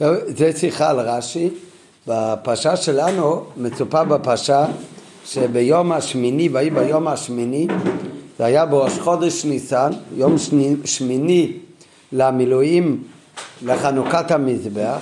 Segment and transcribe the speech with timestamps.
[0.00, 1.50] טוב, זה שיחה על רש"י.
[2.06, 4.66] בפרשה שלנו מצופה בפרשה
[5.24, 7.66] שביום השמיני, ויהי ביום השמיני,
[8.38, 11.52] זה היה בראש חודש ניסן, יום שני, שמיני
[12.12, 13.04] למילואים
[13.62, 14.98] לחנוכת המזבח,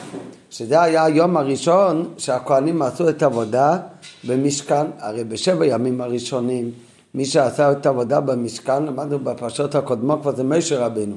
[0.51, 3.79] שזה היה היום הראשון שהכהנים עשו את העבודה
[4.25, 6.71] במשכן, הרי בשבע ימים הראשונים
[7.15, 11.17] מי שעשה את העבודה במשכן, למדנו בפרשות הקודמות כבר זה משה רבינו.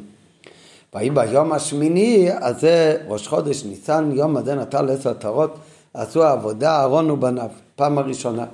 [0.96, 5.56] ויהי ביום השמיני, אז זה ראש חודש ניסן, יום הזה נטל עשר עטרות,
[5.94, 8.46] עשו העבודה אהרון ובניו, פעם הראשונה.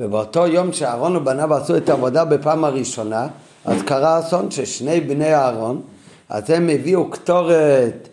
[0.00, 3.28] ובאותו יום שאהרון ובניו עשו את העבודה בפעם הראשונה,
[3.64, 5.82] אז קרה אסון ששני בני אהרון,
[6.28, 8.08] אז הם הביאו קטורת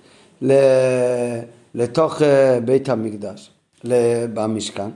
[1.76, 3.52] לתוך אה, בית המקדש,
[4.34, 4.90] במשכן,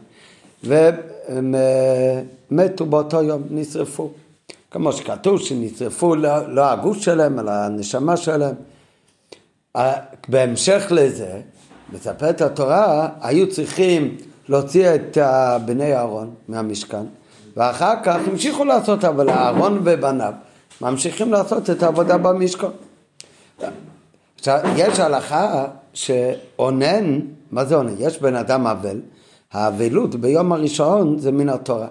[0.64, 4.10] והם אה, באותו יום, נשרפו.
[4.72, 8.56] כמו שכתוב שנשרפו לא, לא הגוף שלהם, אלא הנשמה שלהם.
[10.28, 11.42] בהמשך לזה,
[11.94, 14.18] מספרת התורה, היו צריכים
[14.50, 15.18] להוציא את
[15.66, 17.04] בני אהרון מהמשכן,
[17.58, 20.34] ואחר כך המשיכו לעשות, אבל אהרון ובניו
[20.82, 22.68] ממשיכים לעשות את העבודה במשכן.
[24.40, 27.20] עכשיו, יש הלכה שאונן,
[27.52, 27.94] מה זה אונן?
[28.00, 29.00] יש בן אדם אבל,
[29.54, 31.88] האבלות ביום הראשון זה מן התורה,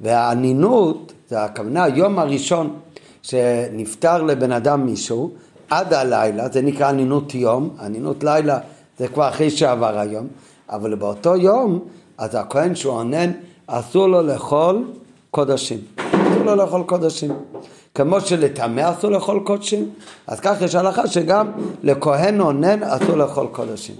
[0.00, 2.76] והאנינות זה הכוונה היום הראשון
[3.22, 5.30] שנפטר לבן אדם מישהו
[5.70, 8.58] עד הלילה, זה נקרא אנינות יום, אנינות לילה
[8.98, 10.26] זה כבר אחרי שעבר היום,
[10.68, 11.80] אבל באותו יום,
[12.18, 13.30] אז הכהן שהוא עונן,
[13.66, 14.84] אסור לו לאכול
[15.30, 15.78] קודשים.
[15.98, 17.32] אסור לו לאכול קודשים.
[17.94, 19.90] כמו שלטמא אסור לאכול קודשים,
[20.26, 21.50] אז כך יש הלכה שגם
[21.82, 23.94] לכהן עונן אסור לאכול קודשים.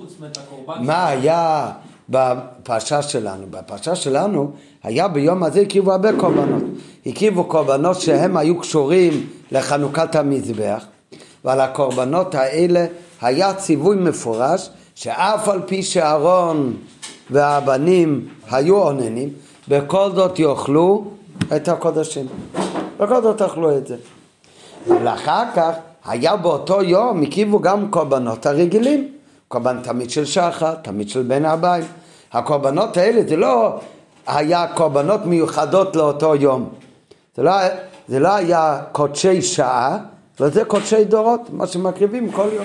[0.67, 1.71] מה היה
[2.09, 3.47] בפרשה שלנו?
[3.51, 4.51] בפרשה שלנו
[4.83, 6.63] היה ביום הזה הקריבו הרבה קורבנות.
[7.07, 10.85] הקריבו קורבנות שהם היו קשורים לחנוכת המזבח,
[11.45, 12.87] ועל הקורבנות האלה
[13.21, 16.77] היה ציווי מפורש שאף על פי שאהרון
[17.31, 19.29] והבנים היו אוננים,
[19.69, 21.05] בכל זאת יאכלו
[21.57, 22.27] את הקודשים.
[23.01, 23.97] בכל זאת אכלו את זה.
[24.89, 25.71] אבל אחר כך
[26.05, 29.18] היה באותו יום, הקריבו גם קורבנות הרגילים.
[29.49, 31.85] קורבן תמיד של שחר, תמיד של בן הבית.
[32.33, 33.81] הקורבנות האלה זה לא
[34.27, 36.69] היה קורבנות מיוחדות לאותו יום.
[37.37, 37.53] זה לא,
[38.09, 39.99] זה לא היה קודשי שעה,
[40.41, 42.65] אבל זה קודשי דורות, מה שמקריבים כל יום.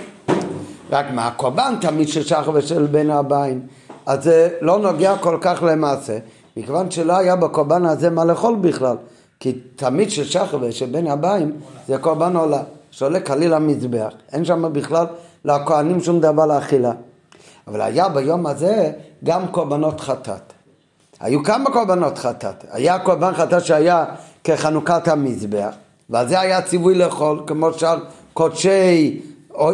[0.92, 3.62] רק מה, הקורבן תמיד של שחר ושל בן הבאים,
[4.06, 6.18] אז זה לא נוגע כל כך למעשה,
[6.58, 8.96] מכיוון שלא היה בקורבן הזה מה לאכול בכלל,
[9.40, 11.52] כי תמיד של שחר ושל בן הבאים
[11.88, 12.62] זה קורבן עולה,
[12.92, 15.06] שעולה כליל המזבח, אין שם בכלל
[15.46, 16.92] לכהנים שום דבר לאכילה.
[17.68, 18.92] אבל היה ביום הזה
[19.24, 20.54] גם קורבנות חטאת.
[21.20, 22.66] היו כמה קורבנות חטאת.
[22.72, 24.06] היה קורבן חטאת שהיה
[24.44, 25.76] כחנוכת המזבח,
[26.10, 28.00] ועל זה היה ציווי לאכול, כמו שאר
[28.34, 29.22] קודשי,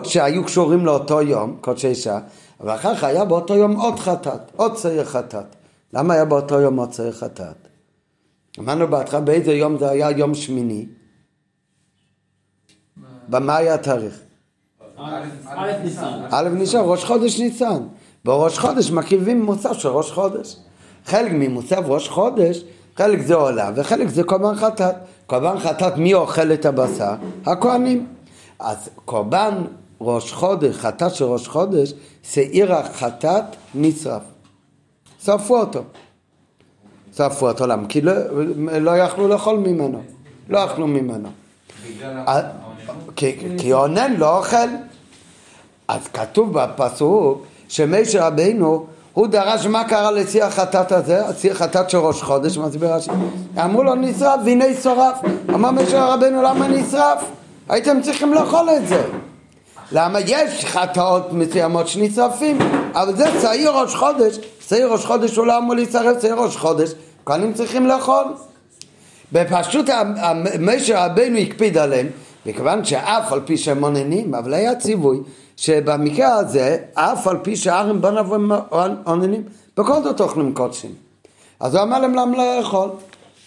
[0.04, 2.20] שהיו קשורים לאותו יום, קודשי שעה,
[2.60, 5.56] אבל אחר כך היה באותו יום עוד חטאת, עוד צעיר חטאת.
[5.94, 7.68] למה היה באותו יום עוד צעיר חטאת?
[8.60, 10.86] אמרנו בהתחלה באיזה יום זה היה יום שמיני?
[13.28, 14.20] במה היה התאריך?
[16.32, 17.82] א' ניסן, ראש חודש ניסן.
[18.26, 20.56] בראש חודש מקריבים מוצר של ראש חודש.
[21.06, 22.64] חלק ממוצב ראש חודש,
[22.96, 24.96] חלק זה עולה וחלק זה קורבן חטאת.
[25.28, 27.14] קורבן חטאת, מי אוכל את הבשר?
[27.46, 28.08] הכהנים.
[28.60, 29.54] אז קורבן
[30.02, 31.94] ראש חודש, חטאת של ראש חודש,
[32.24, 33.44] שעיר החטאת
[33.76, 34.22] נשרף.
[35.24, 35.84] שרפו אותו.
[37.16, 37.88] שרפו אותו, למה?
[37.88, 38.14] כי לא,
[38.82, 40.02] לא יכלו לאכול ממנו.
[40.50, 41.30] לא אכלו ממנו.
[43.58, 44.68] כי אונן לא אוכל.
[45.88, 51.98] אז כתוב בפסוק שמשה רבינו הוא דרש מה קרה לצי החטאת הזה, הצי החטאת של
[51.98, 53.12] ראש חודש, מסביר רש"י.
[53.64, 55.16] אמרו לו נשרף והנה שרף.
[55.50, 57.24] אמר משה רבנו למה נשרף?
[57.70, 59.04] הייתם צריכים לאכול את זה.
[59.92, 62.58] למה יש חטאות מסוימות שנשרפים,
[62.94, 66.92] אבל זה צעיר ראש חודש, צעיר ראש חודש הוא לא אמור להצטרף, צעיר ראש חודש,
[67.26, 68.24] כהנים צריכים לאכול.
[69.32, 69.90] בפשוט
[70.60, 72.08] משה רבנו הקפיד עליהם,
[72.46, 75.18] מכיוון שאף על פי שהם עוננים, אבל היה ציווי
[75.58, 78.52] שבמקרה הזה, אף על פי שארם בניו הם
[79.04, 79.44] עוננים,
[79.78, 80.92] בכל זאת אוכלים קודשים.
[81.60, 82.90] אז הוא אמר להם למה לא לאכול?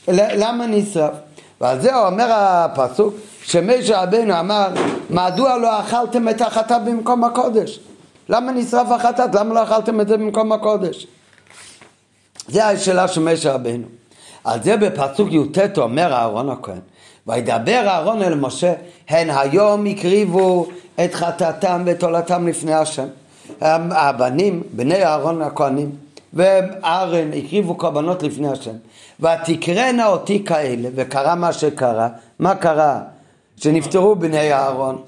[0.08, 1.12] למה נשרף?
[1.60, 4.68] ועל זה אומר הפסוק, שמשה רבנו אמר,
[5.10, 7.80] מדוע לא אכלתם את החטאת במקום הקודש?
[8.28, 9.34] למה נשרף החטאת?
[9.34, 11.06] למה לא אכלתם את זה במקום הקודש?
[12.48, 14.01] זה השאלה של משה רבנו.
[14.44, 16.80] על זה בפסוק י"ט אומר אהרון הכהן,
[17.26, 18.72] וידבר אהרון אל משה,
[19.08, 20.66] הן היום הקריבו
[21.04, 23.06] את חטאתם ואת עולתם לפני השם.
[23.60, 25.90] הבנים, בני אהרון הכהנים,
[26.34, 28.74] וארן הקריבו קורבנות לפני השם.
[29.20, 32.08] ותקראנה אותי כאלה, וקרה מה שקרה.
[32.38, 33.00] מה קרה?
[33.56, 35.02] שנפטרו בני אהרון.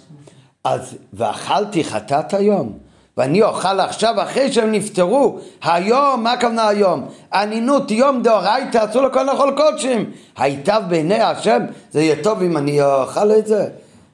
[0.64, 2.78] אז ואכלתי חטאת היום
[3.16, 5.38] ואני אוכל עכשיו אחרי שהם נפטרו.
[5.64, 7.06] היום, מה הכוונה היום?
[7.34, 10.10] אנינות יום דאורייתא אסור לכל לאכול קודשים.
[10.36, 11.58] היטב בעיני השם
[11.92, 13.66] זה יהיה טוב אם אני אוכל את זה.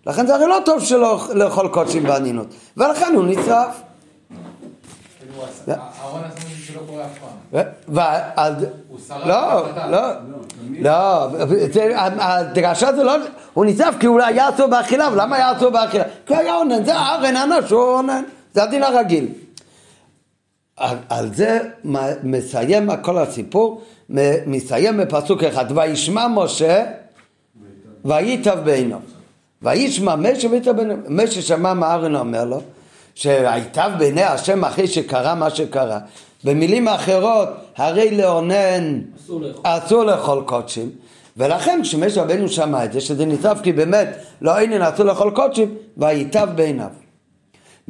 [0.07, 3.81] לכן זה הרי לא טוב שלא לאכול קודשים באנינות ולכן הוא נשרף.
[5.67, 5.75] לא.
[9.27, 10.11] לא,
[10.81, 11.27] לא,
[11.73, 13.13] זה- הדרשה זה לא,
[13.55, 16.05] הוא נצרף כי הוא היה אסור באכילה, ולמה היה אסור באכילה?
[16.27, 18.23] כי היה אונן, זה ארן אנש הוא אונן,
[18.55, 19.29] זה הדין הרגיל.
[20.77, 21.59] על, על זה
[22.23, 23.83] מסיים כל הסיפור,
[24.47, 26.85] מסיים בפסוק אחד, וישמע משה
[28.05, 28.99] וייטב בעינו.
[29.63, 30.95] וישמע משה וייטב בעינו.
[31.09, 32.61] משה שמע מה ארן אומר לו,
[33.15, 35.99] שהייטב בעיני השם אחרי שקרה מה שקרה.
[36.45, 39.01] במילים אחרות, הרי לאונן
[39.63, 40.91] אסור לאכול קודשים.
[41.37, 44.09] ולכן כשמשה רבנו שמע את זה, שזה ניצב כי באמת
[44.43, 46.91] לא אינן אסור לאכול קודשים, וייטב בעיניו.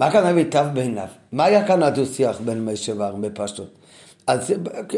[0.01, 1.07] מה כאן וייטב בעיניו?
[1.33, 3.69] מה היה כאן הדו-שיח בין משה ואהרון בפשטות?
[4.27, 4.53] אז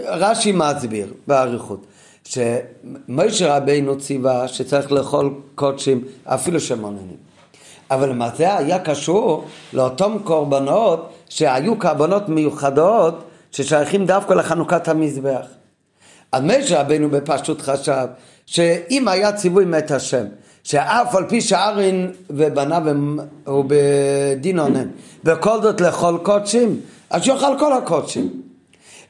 [0.04, 1.86] רש"י מסביר באריכות
[2.24, 7.16] שמשה רבינו ציווה שצריך לאכול קודשים אפילו שמוננים
[7.90, 15.46] אבל מה זה היה קשור לאותם קורבנות שהיו קורבנות מיוחדות ששייכים דווקא לחנוכת המזבח
[16.32, 18.06] אז משה רבינו בפשטות חשב
[18.46, 20.24] שאם היה ציווי מת השם
[20.64, 24.88] שאף על פי שארין ובניו הם, בדין אונן
[25.24, 26.80] בכל זאת לאכול קודשים
[27.10, 28.42] אז שיאכל כל הקודשים.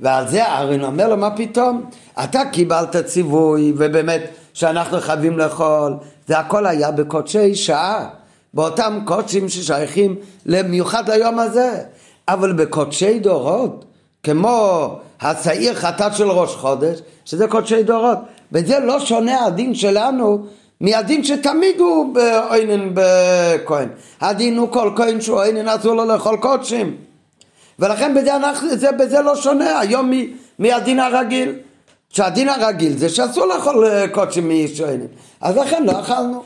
[0.01, 1.85] ועל זה ארין אומר לו מה פתאום?
[2.25, 4.23] אתה קיבלת ציווי ובאמת
[4.55, 5.97] שאנחנו חייבים לאכול.
[6.27, 8.09] זה הכל היה בקודשי שעה
[8.55, 10.17] באותם קודשים ששייכים
[10.47, 11.83] למיוחד ליום הזה.
[12.29, 13.85] אבל בקודשי דורות
[14.23, 14.89] כמו
[15.21, 18.19] השעיר חטאת של ראש חודש שזה קודשי דורות
[18.53, 20.47] וזה לא שונה הדין שלנו
[20.83, 23.89] מהדין שתמיד הוא בעוינן בכהן.
[24.21, 26.97] הדין הוא כל כהן שהוא עוינן אסור לו לאכול קודשים.
[27.79, 29.81] ולכן בזה, אנחנו, זה, בזה לא שונה.
[29.81, 30.11] היום
[30.59, 31.55] מהדין הרגיל.
[32.13, 35.09] שהדין הרגיל זה שאסור לאכול אה, קודשים מישוענים
[35.41, 36.43] אז לכן לא אכלנו.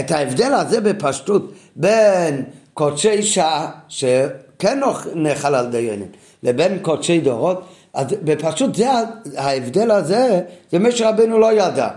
[0.00, 2.44] את ההבדל הזה בפשטות בין
[2.74, 4.80] קודשי שעה שכן
[5.14, 6.08] נאכל על דיינים
[6.42, 7.64] לבין קודשי דורות
[7.94, 8.88] אז בפשטות זה
[9.36, 10.40] ההבדל הזה
[10.70, 11.88] זה משה רבנו לא ידע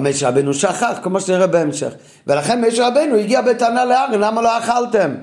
[0.00, 1.92] משה רבנו שכח כמו שנראה בהמשך
[2.26, 5.14] ולכן משה רבנו הגיע בטענה לארן למה לא אכלתם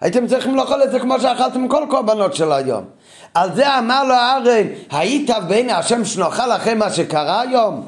[0.00, 2.84] הייתם צריכים לאכול את זה כמו שאכלתם כל קורבנות של היום
[3.34, 7.86] על זה אמר לו ארן היית בין השם שנאכל אחרי מה שקרה היום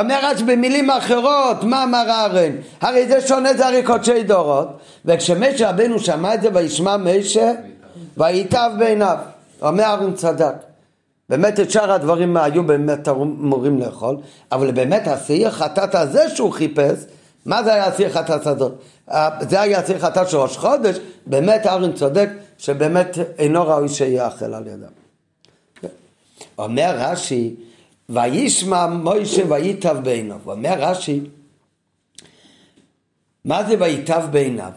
[0.00, 2.52] אומר אז במילים אחרות, מה אמר ארן?
[2.80, 4.68] הרי זה שונה, זה הרי קודשי דורות.
[5.04, 7.52] וכשמשה רבנו שמע את זה וישמע משה,
[8.16, 9.16] וייטב בעיניו.
[9.62, 10.54] אומר ארן צדק.
[11.28, 14.16] באמת את שאר הדברים היו באמת אמורים לאכול,
[14.52, 17.04] אבל באמת השעיר חטאת הזה שהוא חיפש,
[17.46, 18.72] מה זה היה השעיר חטאת הזאת?
[19.48, 20.96] זה היה השעיר חטאת של ראש חודש,
[21.26, 22.28] באמת ארן צודק
[22.58, 24.88] שבאמת אינו ראוי שיאכל על ידם.
[26.58, 27.54] אומר רש"י
[28.08, 30.38] וישמע מוישה וייטב בעיניו.
[30.46, 31.20] אומר רש"י,
[33.44, 34.70] מה זה וייטב בעיניו?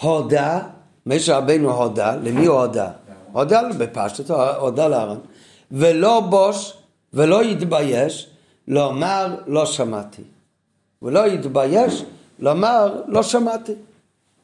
[0.00, 0.60] הודה,
[1.06, 2.90] משה רבנו הודה, למי הוא הודה?
[3.32, 4.30] הודה בפשטות,
[4.60, 5.20] הודה לארון,
[5.74, 6.72] ולא בוש
[7.14, 8.30] ולא יתבייש
[8.68, 10.22] לומר לא שמעתי.
[11.02, 12.04] ולא יתבייש
[12.38, 13.72] לומר לא שמעתי.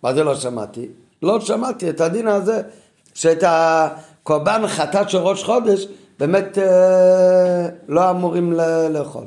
[0.02, 0.88] מה זה לא שמעתי?
[1.22, 2.62] לא שמעתי את הדין הזה,
[3.14, 5.86] שאת הקורבן חטאת של ראש חודש
[6.18, 8.52] באמת אה, לא אמורים
[8.90, 9.24] לאכול.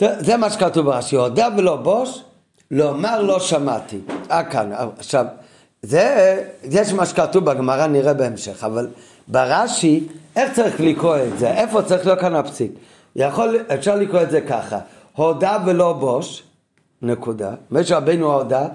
[0.00, 2.22] זה מה שכתוב ברש"י, הודה ולא בוש,
[2.70, 4.00] לומר לא שמעתי.
[4.30, 5.26] אה כאן, עכשיו,
[5.82, 8.88] זה, יש מה שכתוב בגמרא, נראה בהמשך, אבל
[9.28, 11.50] ברש"י, איך צריך לקרוא את זה?
[11.50, 12.72] איפה צריך להיות כאן הפסיק?
[13.16, 14.78] יכול, אפשר לקרוא את זה ככה,
[15.16, 16.42] הודה ולא בוש,
[17.02, 18.68] נקודה, משה רבינו הודה,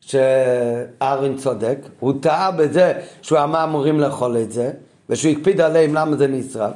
[0.00, 4.72] שארין צודק, הוא טעה בזה שהוא אמר אמורים לאכול את זה,
[5.08, 6.72] ושהוא הקפיד עליהם למה זה נשרף,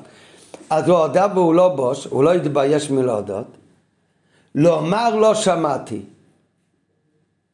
[0.71, 3.47] אז הוא הודה והוא לא בוש, הוא לא התבייש מלהודות,
[4.55, 6.03] לומר לא שמעתי.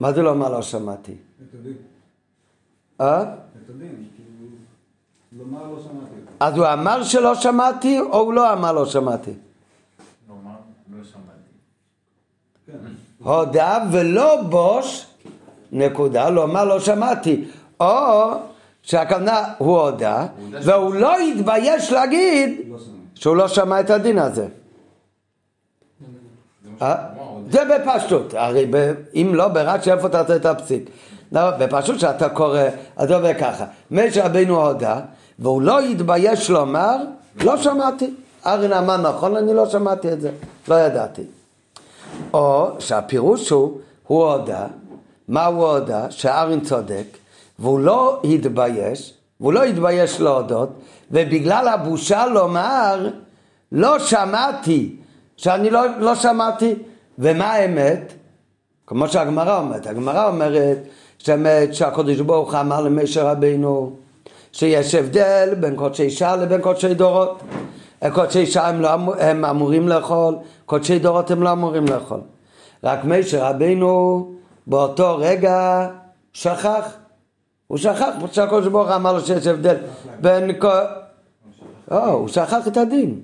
[0.00, 1.14] מה זה לומר לא שמעתי?
[3.02, 3.22] אה?
[3.22, 6.14] את הדין, כאילו, לומר לא שמעתי.
[6.40, 9.30] אז הוא אמר שלא שמעתי, או הוא לא אמר לא שמעתי?
[10.28, 10.34] לא.
[12.66, 12.72] כן.
[13.18, 15.06] הודה ולא בוש,
[15.72, 17.44] נקודה, לומר לא שמעתי.
[17.80, 18.32] או
[18.82, 22.78] שהכוונה הוא הודה, והוא לא התבייש להגיד לא.
[23.14, 24.48] שהוא לא שמע את הדין הזה.
[27.50, 27.78] זה אה?
[27.78, 28.70] בפשטות, הרי
[29.14, 30.90] אם לא ברש"י איפה תעשה את הפסיק?
[31.32, 32.60] לא, בפשטות שאתה קורא,
[32.96, 35.00] אז זה עובד ככה, משה רבינו הודה,
[35.38, 36.96] והוא לא התבייש לומר,
[37.44, 38.14] לא שמעתי.
[38.46, 40.30] ארין אמר נכון, אני לא שמעתי את זה,
[40.68, 41.22] לא ידעתי.
[42.34, 44.66] או שהפירוש הוא, הוא הודה,
[45.28, 46.10] מה הוא הודה?
[46.10, 47.04] שארין צודק,
[47.58, 50.68] והוא לא התבייש, והוא לא התבייש להודות,
[51.10, 53.08] ובגלל הבושה לומר,
[53.72, 54.96] לא שמעתי,
[55.36, 56.74] שאני לא, לא שמעתי,
[57.18, 58.12] ומה האמת?
[58.86, 60.78] כמו שהגמרא אומרת, הגמרא אומרת
[61.22, 63.92] שאמת שהקדוש ברוך אמר למשה רבינו
[64.52, 67.42] שיש הבדל בין קודשי שעה לבין קודשי דורות.
[68.12, 70.36] קודשי שעה הם, לא אמור, הם אמורים לאכול,
[70.66, 72.20] קודשי דורות הם לא אמורים לאכול.
[72.84, 74.30] רק משה רבינו
[74.66, 75.88] באותו רגע
[76.32, 76.96] שכח.
[77.66, 79.76] הוא שכח, שהקדוש ברוך אמר לו שיש הבדל
[80.20, 80.50] בין...
[81.90, 83.20] לא, הוא שכח את הדין.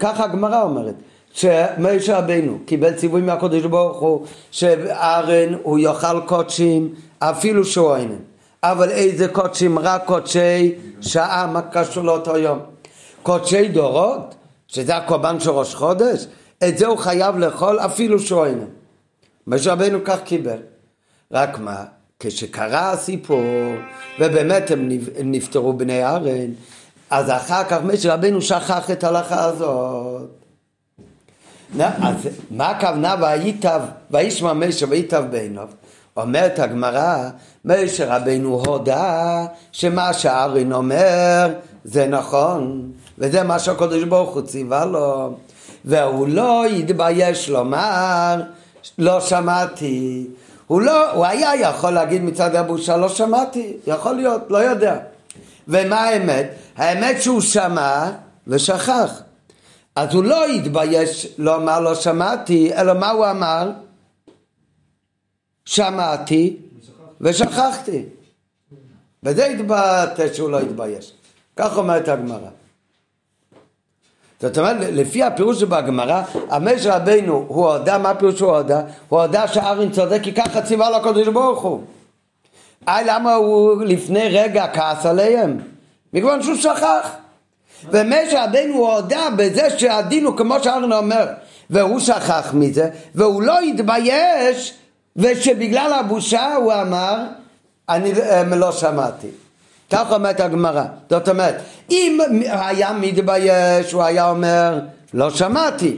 [0.00, 0.94] ככה הגמרא אומרת.
[1.32, 8.16] שמשה רבינו קיבל ציווי מהקדוש ברוך הוא שארן הוא יאכל קודשים אפילו שהוא אינן
[8.62, 9.78] אבל איזה קודשים?
[9.78, 12.58] רק קודשי שעה, מה קשור לאותו יום?
[13.22, 14.34] קודשי דורות,
[14.68, 16.26] שזה הקורבן של ראש חודש,
[16.68, 18.64] את זה הוא חייב לאכול אפילו שהוא אינן.
[19.46, 20.58] משה רבינו כך קיבל.
[21.32, 21.84] רק מה?
[22.20, 23.42] כשקרה הסיפור,
[24.20, 24.88] ובאמת הם
[25.24, 26.50] נפטרו בני ארן,
[27.10, 30.45] אז אחר כך משה רבינו שכח את ההלכה הזאת.
[31.80, 33.80] אז מה הכוונה וייטב,
[34.10, 35.68] וישמע משה וייטב בעיניו?
[36.16, 37.28] אומרת הגמרא,
[37.64, 41.52] משה רבינו הודה שמה שארין אומר
[41.84, 45.36] זה נכון, וזה מה שהקדוש ברוך הוא ציווה לו,
[45.84, 48.42] והוא לא יתבייש לומר
[48.98, 50.26] לא שמעתי.
[50.66, 54.96] הוא לא, הוא היה יכול להגיד מצד הבושה לא שמעתי, יכול להיות, לא יודע.
[55.68, 56.50] ומה האמת?
[56.76, 58.10] האמת שהוא שמע
[58.46, 59.22] ושכח.
[59.96, 63.70] אז הוא לא התבייש לומר לא שמעתי, אלא מה הוא אמר?
[65.64, 66.56] שמעתי
[67.20, 68.04] ושכחתי.
[69.22, 71.12] וזה התבטא שהוא לא התבייש.
[71.56, 72.48] כך אומרת הגמרא.
[74.40, 78.80] זאת אומרת, לפי הפירוש שבגמרא, המש רבינו, הוא הודה, מה הפירוש הוא הודה?
[79.08, 81.84] הוא הודה שארין צודק, כי ככה ציווה לו הקדוש ברוך הוא.
[82.86, 85.58] היי, למה הוא לפני רגע כעס עליהם?
[86.12, 87.25] מכיוון שהוא שכח.
[87.84, 91.26] ומשה רבינו הודה בזה שהדין הוא כמו שארן אומר,
[91.70, 94.74] והוא שכח מזה, והוא לא התבייש,
[95.16, 97.24] ושבגלל הבושה הוא אמר,
[97.88, 98.12] אני
[98.56, 99.28] לא שמעתי.
[99.90, 100.84] כך אומרת הגמרא.
[101.10, 101.54] זאת אומרת,
[101.90, 104.80] אם היה מתבייש, הוא היה אומר,
[105.14, 105.96] לא שמעתי.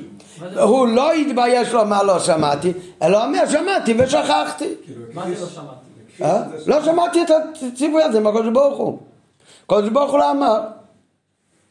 [0.60, 4.74] הוא לא התבייש לומר לא שמעתי, אלא אומר שמעתי ושכחתי.
[5.14, 6.22] מה זה לא שמעתי?
[6.22, 6.42] אה?
[6.66, 7.30] לא שמעתי את
[7.72, 8.98] הציווי הזה מהקדוש ברוך הוא.
[9.64, 10.60] הקדוש ברוך הוא לא אמר.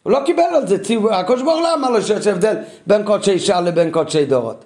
[0.08, 2.56] הוא לא קיבל על זה ציווי, הקדוש ברוך הוא לא אמר לו שיש הבדל
[2.88, 4.66] בין קודשי שעה לבין קודשי דורות.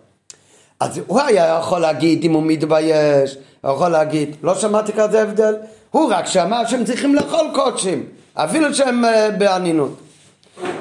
[0.79, 5.55] אז הוא היה יכול להגיד אם הוא מתבייש, הוא יכול להגיד, לא שמעתי כזה הבדל,
[5.91, 9.95] הוא רק שמע שהם צריכים לאכול קודשים, אפילו שהם uh, באנינות.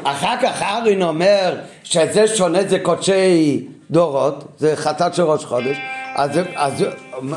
[0.02, 5.76] אחר כך ארין אומר שזה שונה זה קודשי דורות, זה חטאת של ראש חודש,
[6.14, 6.84] אז, אז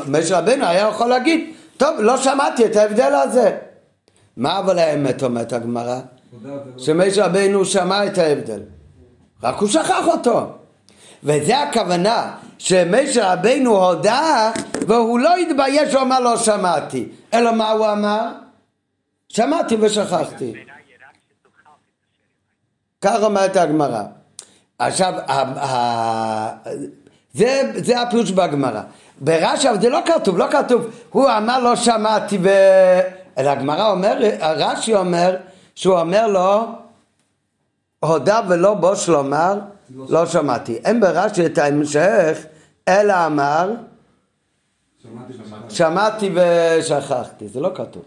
[0.08, 3.56] משה רבנו היה יכול להגיד, טוב, לא שמעתי את ההבדל הזה.
[4.36, 6.00] מה אבל האמת אומרת הגמרא?
[6.78, 8.60] שמשה רבנו שמע את ההבדל,
[9.42, 10.46] רק הוא שכח אותו.
[11.24, 14.52] וזה הכוונה, שמשה רבנו הודה
[14.86, 18.28] והוא לא התבייש, הוא אמר לא שמעתי, אלא מה הוא אמר?
[19.28, 20.52] שמעתי ושכחתי.
[23.00, 24.02] כך אומרת הגמרא.
[24.78, 25.14] עכשיו,
[27.34, 28.80] זה, זה הפירוש בהגמרא.
[29.20, 32.48] ברש"י זה לא כתוב, לא כתוב, הוא אמר לא שמעתי ו...
[33.38, 35.36] אלא הגמרא אומר, רש"י אומר
[35.74, 36.64] שהוא אומר לו,
[38.00, 39.58] הודה ולא בוש לומר,
[40.08, 40.74] לא שמעתי.
[40.74, 42.38] אין ברש"י את ההמשך,
[42.88, 43.70] אלא אמר,
[45.68, 48.02] שמעתי ושכחתי, זה לא כתוב.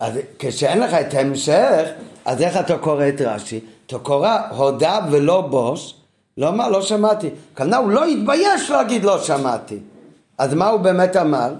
[0.00, 1.88] אז כשאין לך את ההמשך,
[2.24, 3.60] אז איך אתה קורא את רש"י?
[3.86, 5.94] אתה קורא הודה ולא בוש,
[6.36, 7.30] לא אמר לא שמעתי.
[7.56, 9.78] כנראה הוא לא התבייש להגיד לא שמעתי.
[10.38, 11.54] אז מה הוא באמת אמר?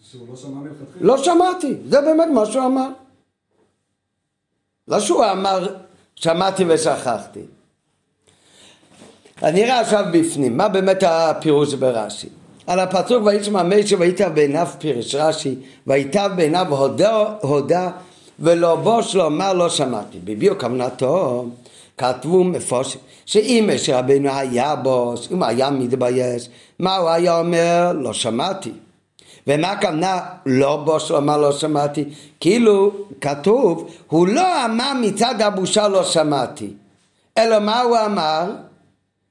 [0.00, 1.06] שהוא לא שמע מלכתחילה.
[1.06, 2.88] לא שמעתי, זה באמת מה שהוא אמר.
[4.92, 5.66] לא שהוא אמר
[6.16, 7.40] שמעתי ושכחתי.
[9.42, 12.28] אני נראה עכשיו בפנים, מה באמת הפירוש ברש"י?
[12.66, 15.54] על הפסוק וישמע משה ויטב בעיניו פירש רש"י
[15.86, 17.90] ויטב בעיניו הודה, הודה
[18.40, 20.18] ולא בוש לומר לא שמעתי.
[20.24, 21.46] בביאו כוונתו
[21.98, 27.92] כתבו מפורשים שאם משה רבינו היה בוש, אם היה מתבייש, מה הוא היה אומר?
[27.92, 28.72] לא שמעתי.
[29.46, 32.04] ומה הכוונה לא בוש לומר לא שמעתי?
[32.40, 36.70] כאילו כתוב הוא לא אמר מצד הבושה לא שמעתי
[37.38, 38.44] אלא מה הוא אמר?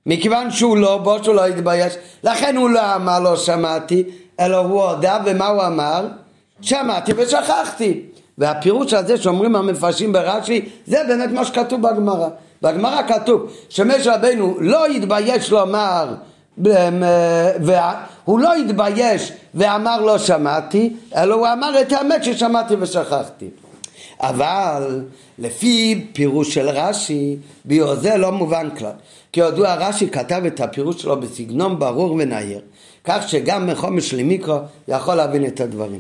[0.06, 4.04] מכיוון שהוא לא בוש הוא לא התבייש לכן הוא לא אמר לא שמעתי
[4.40, 6.08] אלא הוא הודה ומה הוא אמר?
[6.62, 8.02] שמעתי ושכחתי
[8.38, 12.28] והפירוש הזה שאומרים המפרשים ברש"י זה באמת מה שכתוב בגמרא
[12.62, 16.14] בגמרא כתוב שמשה רבנו לא התבייש לומר
[16.58, 23.50] והוא לא התבייש ואמר לא שמעתי, אלא הוא אמר את האמת ששמעתי ושכחתי.
[24.20, 25.02] אבל
[25.40, 28.92] לפי פירוש של רש"י, ביוזה לא מובן כלל.
[29.32, 32.60] כי ידוע רש"י כתב את הפירוש שלו בסגנון ברור ונהיר,
[33.04, 36.00] כך שגם מחומש למיקרו יכול להבין את הדברים.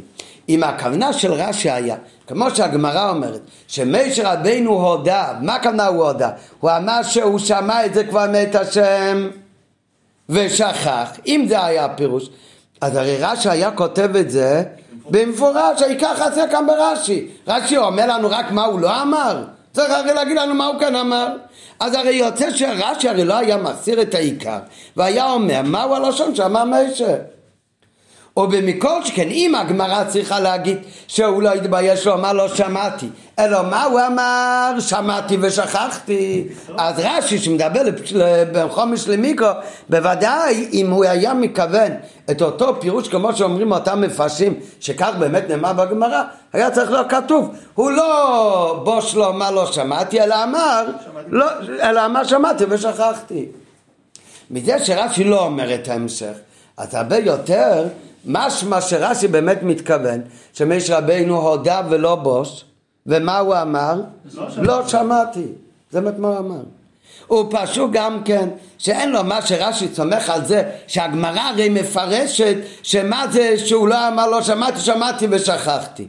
[0.49, 1.95] אם הכוונה של רש"י היה,
[2.27, 6.29] כמו שהגמרא אומרת, שמשה רבינו הודה, מה הכוונה הוא הודה?
[6.59, 9.29] הוא אמר שהוא שמע את זה כבר מאת השם
[10.31, 12.29] ושכח, אם זה היה הפירוש,
[12.81, 14.63] אז הרי רש"י היה כותב את זה
[15.09, 17.27] במפורש, העיקר חסר כאן ברש"י.
[17.47, 19.43] רש"י אומר לנו רק מה הוא לא אמר?
[19.73, 21.27] צריך הרי להגיד לנו מה הוא כאן אמר.
[21.79, 24.59] אז הרי יוצא שרש"י הרי לא היה מסיר את העיקר,
[24.97, 27.15] והיה אומר מהו הלשון שאמר משה.
[28.37, 33.09] או במקור שכן אם הגמרא צריכה להגיד שהוא לא התבייש לומר לא שמעתי.
[33.39, 34.79] אלא מה הוא אמר?
[34.79, 36.47] שמעתי ושכחתי.
[36.77, 37.81] אז רש"י שמדבר
[38.53, 39.47] בחומש למיקרו
[39.89, 41.91] בוודאי אם הוא היה מכוון
[42.31, 46.23] את אותו פירוש כמו שאומרים אותם מפרשים שכך באמת נאמר בגמרא
[46.53, 47.55] היה צריך להיות כתוב.
[47.73, 50.85] הוא לא בוש לו מה לא שמעתי אלא אמר
[51.27, 51.45] לא,
[51.83, 53.45] אלא אמר שמעתי ושכחתי.
[54.51, 56.33] מזה שרש"י לא אומר את ההמשך
[56.77, 57.87] אז הרבה יותר
[58.25, 60.21] משמע שרש"י באמת מתכוון
[60.53, 62.65] שמש רבינו הודה ולא בוש
[63.05, 64.01] ומה הוא אמר?
[64.35, 65.45] לא, לא שמעתי.
[65.91, 66.61] זה באמת מה הוא אמר.
[67.27, 73.25] הוא פשוט גם כן שאין לו מה שרש"י סומך על זה שהגמרא הרי מפרשת שמה
[73.31, 76.07] זה שהוא לא אמר לא שמעתי שמעתי ושכחתי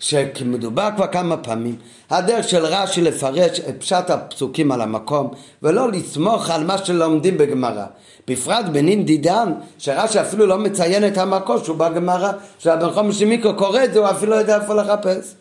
[0.00, 1.76] שמדובר כבר כמה פעמים
[2.10, 5.30] הדרך של רש"י לפרש את פשט הפסוקים על המקום
[5.62, 7.84] ולא לסמוך על מה שלומדים בגמרא.
[8.28, 13.84] בפרט בנין דידן שרש"י אפילו לא מציין את המקום שהוא בגמרא שהבן חומש מיקרו קורא
[13.84, 15.34] את זה הוא אפילו לא יודע איפה לחפש.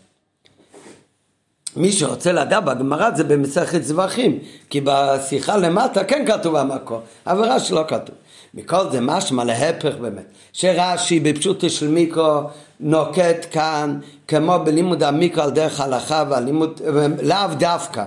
[1.75, 7.73] מי שרוצה לדעת בגמרא זה במסכת זבחים כי בשיחה למטה כן כתוב המקום אבל רש"י
[7.73, 8.15] לא כתוב
[8.57, 12.41] מכל זה משמע להפך באמת שרש"י בפשוטו של מיקרו
[12.79, 16.81] נוקט כאן כמו בלימוד המיקרו על דרך הלכה והלימוד
[17.21, 18.03] לאו דווקא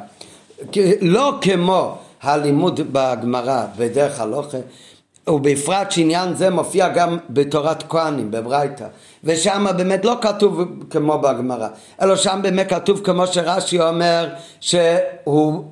[1.00, 4.58] לא כמו הלימוד בגמרא בדרך הלוכה
[5.28, 8.86] ובפרט שעניין זה מופיע גם בתורת כהנים בברייתא
[9.24, 10.60] ושם באמת לא כתוב
[10.90, 11.68] כמו בגמרא
[12.02, 14.28] אלא שם באמת כתוב כמו שרש"י אומר
[14.60, 15.64] שהוא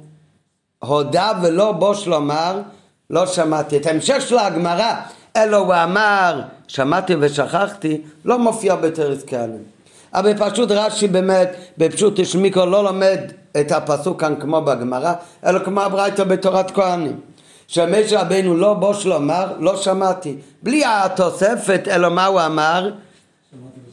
[0.79, 2.61] הודה ולא בוש לומר
[3.11, 4.95] לא שמעתי את ההמשך של הגמרא.
[5.37, 9.63] אלא הוא אמר שמעתי ושכחתי לא מופיע בתרס קהלים
[10.15, 13.19] אבל פשוט רש"י באמת בפשוט השמיקו לא לומד
[13.61, 15.13] את הפסוק כאן כמו בגמרא
[15.47, 17.21] אלא כמו הברייתא בתורת כהנים.
[17.69, 20.37] שמשה רבינו לא בוש לומר לא שמעתי.
[20.63, 22.91] בלי התוספת אלא מה הוא אמר?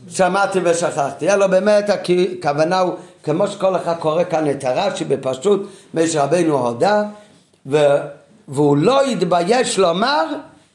[0.09, 1.33] שמעתי ושכחתי.
[1.33, 7.03] אלא באמת הכוונה הוא כמו שכל אחד קורא כאן את הרש"י בפשוט משה רבינו הודה
[7.65, 7.77] ו...
[8.47, 10.25] והוא לא התבייש לומר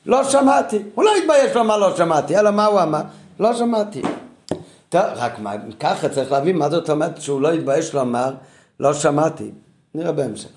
[0.07, 0.79] לא שמעתי.
[0.95, 2.39] הוא לא התבייש לומר לא שמעתי.
[2.39, 3.01] אלא מה הוא אמר?
[3.41, 4.03] לא שמעתי.
[4.89, 8.35] טוב, רק מה, ככה צריך להבין מה זאת אומרת שהוא לא התבייש לומר
[8.81, 9.51] לא שמעתי.
[9.95, 10.49] נראה בהמשך.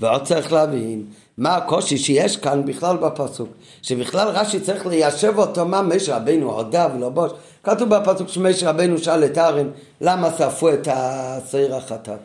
[0.00, 1.04] ועוד צריך להבין
[1.38, 3.48] מה הקושי שיש כאן בכלל בפסוק
[3.82, 7.32] שבכלל רש"י צריך ליישב אותו מה משה רבינו הודה ולא בוש.
[7.64, 9.68] כתוב בפסוק שמשה רבינו שאל את ארן
[10.00, 12.18] למה שרפו את השעיר החטאת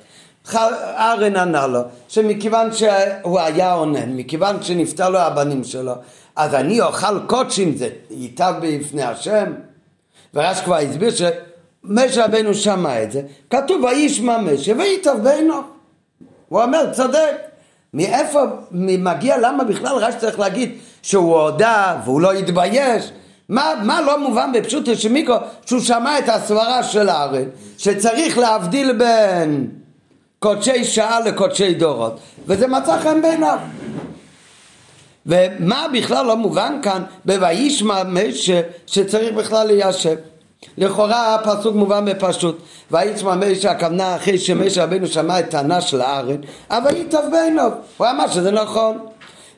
[0.56, 5.94] ארן ענה לו שמכיוון שהוא היה אונן מכיוון שנפטר לו הבנים שלו
[6.36, 9.54] אז אני אוכל קודשים זה ייטב בפני השם.
[10.34, 15.62] ורש"י כבר הסביר שמשה רבינו שמע את זה כתוב וישמע משה וייטב בינו
[16.50, 17.36] הוא אומר צודק
[17.94, 18.40] מאיפה
[18.72, 23.12] מגיע למה בכלל רש"י צריך להגיד שהוא הודה והוא לא התבייש?
[23.50, 27.48] מה, מה לא מובן בפשוט שמיקרו שהוא שמע את הסברה של הארץ
[27.78, 29.79] שצריך להבדיל בין
[30.40, 32.20] קודשי שעה לקודשי דורות.
[32.48, 33.58] וזה מצא חן בעיניו.
[35.26, 37.04] ומה בכלל לא מובן כאן?
[37.26, 40.16] ב"וישמע משה" שצריך בכלל ליישב.
[40.78, 42.62] לכאורה הפסוק מובן בפשוט.
[42.92, 48.08] וישמע משה הכוונה אחרי שמשה רבינו שמע את טענה של הארץ אבל ייטב בעיניו הוא
[48.08, 48.98] אמר שזה נכון.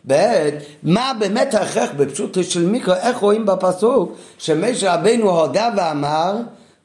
[0.08, 0.50] ב'
[0.84, 2.94] מה באמת ההכרח בפשוט של מיקרו?
[2.94, 6.36] איך רואים בפסוק שמשה רבינו הודה ואמר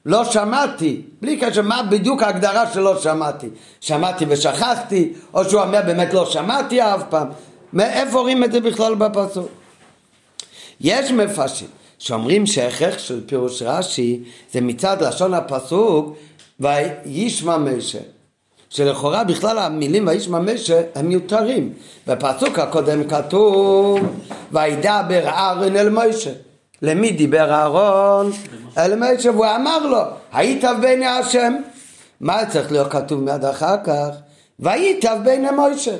[0.06, 3.48] לא שמעתי, בלי קשר מה בדיוק ההגדרה של לא שמעתי,
[3.80, 7.28] שמעתי ושכחתי, או שהוא אומר באמת לא שמעתי אף פעם,
[7.72, 9.48] מאיפה רואים את זה בכלל בפסוק?
[10.80, 16.16] יש מפרשים שאומרים שההכרח של פירוש רש"י זה מצד לשון הפסוק
[16.60, 17.98] וישמע משה.
[18.70, 21.72] שלכאורה בכלל המילים וישמע משה הם מיותרים.
[22.06, 24.00] בפסוק הקודם כתוב
[24.52, 26.30] וידבר אהרון אל משה
[26.82, 28.32] למי דיבר אהרון?
[28.78, 30.00] אל משה והוא אמר לו
[30.32, 31.54] היית בעיני השם
[32.20, 34.08] מה צריך להיות כתוב מיד אחר כך?
[34.60, 35.96] וייטב בעיני משה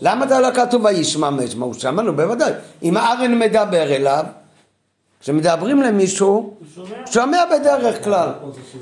[0.00, 1.66] למה זה לא כתוב וישמע משמע?
[1.66, 2.52] הוא שמע, נו בוודאי.
[2.82, 4.24] אם ארן מדבר אליו,
[5.20, 6.54] כשמדברים למישהו,
[7.06, 8.28] שומע בדרך כלל.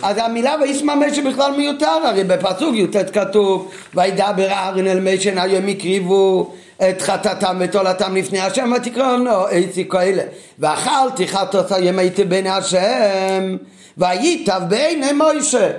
[0.03, 5.69] אז המילה וישמע משה בכלל מיותר, הרי בפסוק י"ט כתוב וידבר ארן אל משה היום
[5.69, 6.53] הקריבו
[6.91, 10.23] את חטאתם ותולתם לפני השם ותקראו איצי כאלה
[10.59, 13.57] ואכלתי חטאת היום הייתי בעיני השם
[13.99, 15.71] וייטב בעיני משה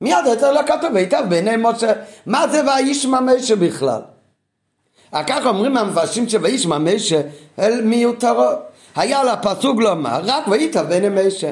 [0.00, 1.92] מיד יותר לא כתוב וייטב בעיני משה
[2.26, 4.00] מה זה וישמע משה בכלל?
[5.12, 7.20] כך אומרים המפרשים שוישמע משה
[7.58, 8.58] אל מיותרות
[8.96, 11.50] היה לה פסוק לומר רק וייטב בעיני משה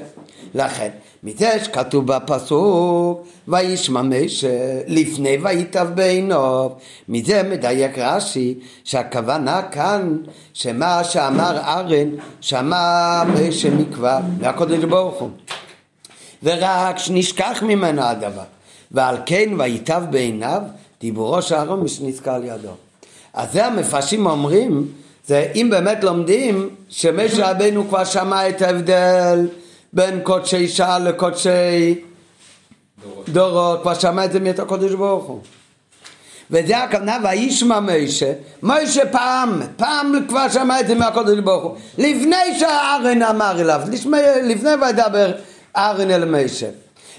[0.55, 0.89] לכן
[1.25, 6.71] מזה שכתוב בפסוק וישמע משה לפני וייטב בעיניו
[7.09, 10.17] מזה מדייק רש"י שהכוונה כאן
[10.55, 12.09] שמה שאמר ארן
[12.41, 15.31] שמע משה מכבר מהקודש ברוך הוא.
[16.43, 18.43] ורק שנשכח ממנו הדבר.
[18.91, 20.63] ועל כן וייטב בעיניו
[21.01, 22.71] דיבורו של אהרון משנזכר על ידו.
[23.35, 24.89] אז זה המפרשים אומרים
[25.27, 29.47] זה אם באמת לומדים שמשה רבנו כבר שמע את ההבדל
[29.95, 32.01] בין קודשי שעה לקודשי
[33.29, 35.41] דורות, כבר שמע את זה מאת הקודש ברוך הוא.
[36.51, 42.59] וזה הכוונה וישמע משה, משה פעם, פעם כבר שמע את זה מהקודש ברוך הוא, לפני
[42.59, 43.81] שארן אמר אליו,
[44.43, 45.33] לפני וידבר
[45.77, 46.67] ארן אל משה.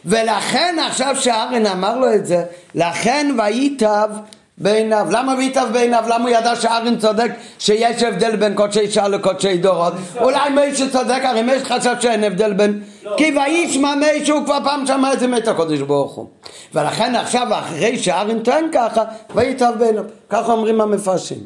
[0.06, 2.44] ולכן עכשיו שארן אמר לו את זה,
[2.76, 4.10] לכן וייטב
[4.58, 5.08] בעיניו.
[5.12, 6.04] למה ויטב בעיניו?
[6.08, 9.94] למה הוא ידע שארין צודק שיש הבדל בין קודשי שעה לקודשי דורות?
[10.22, 12.82] אולי מישהו צודק, הרי מישהו חשב שאין הבדל בין...
[13.18, 16.28] כי וישמע מישהו כבר פעם שמע את זה מת הקודש ברוך הוא.
[16.74, 19.04] ולכן עכשיו אחרי שארין טוען ככה,
[19.36, 20.04] ויטב בעיניו.
[20.30, 21.40] ככה אומרים המפרשים.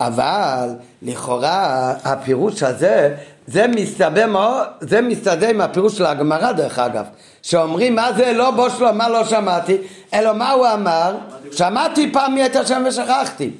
[0.00, 0.68] אבל
[1.02, 3.14] לכאורה הפירוש הזה
[3.46, 7.04] זה מסתבר מאוד, זה מסתדר עם הפירוש של הגמרא דרך אגב,
[7.42, 9.76] שאומרים מה זה לא בוש לו, מה לא שמעתי,
[10.14, 11.16] אלא מה הוא אמר?
[11.52, 13.50] שמעתי פעם מי את השם ושכחתי.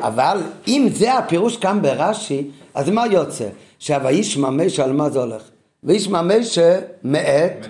[0.00, 3.48] אבל אם זה הפירוש כאן ברש"י, אז מה יוצא?
[3.78, 5.42] שה"וישמע משה" על מה זה הולך?
[5.84, 7.66] וישמע משה מאת,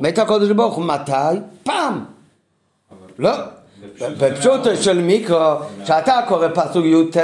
[0.00, 1.12] מת הקודש ברוך הוא, מתי?
[1.62, 2.04] פעם.
[3.18, 3.30] לא.
[4.00, 7.16] בפשוט של מיקרו, שאתה קורא פסוק י"ט,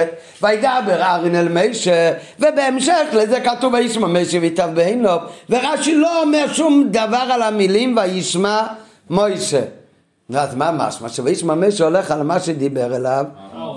[0.42, 5.08] וידבר ארין אל משה, ובהמשך לזה כתוב וישמע משה ויטב בעינו,
[5.50, 8.66] ורש"י לא אומר שום דבר על המילים וישמע
[9.10, 9.60] משה.
[10.34, 11.08] אז מה משמע?
[11.08, 13.24] שוישמע משה הולך על מה שדיבר אליו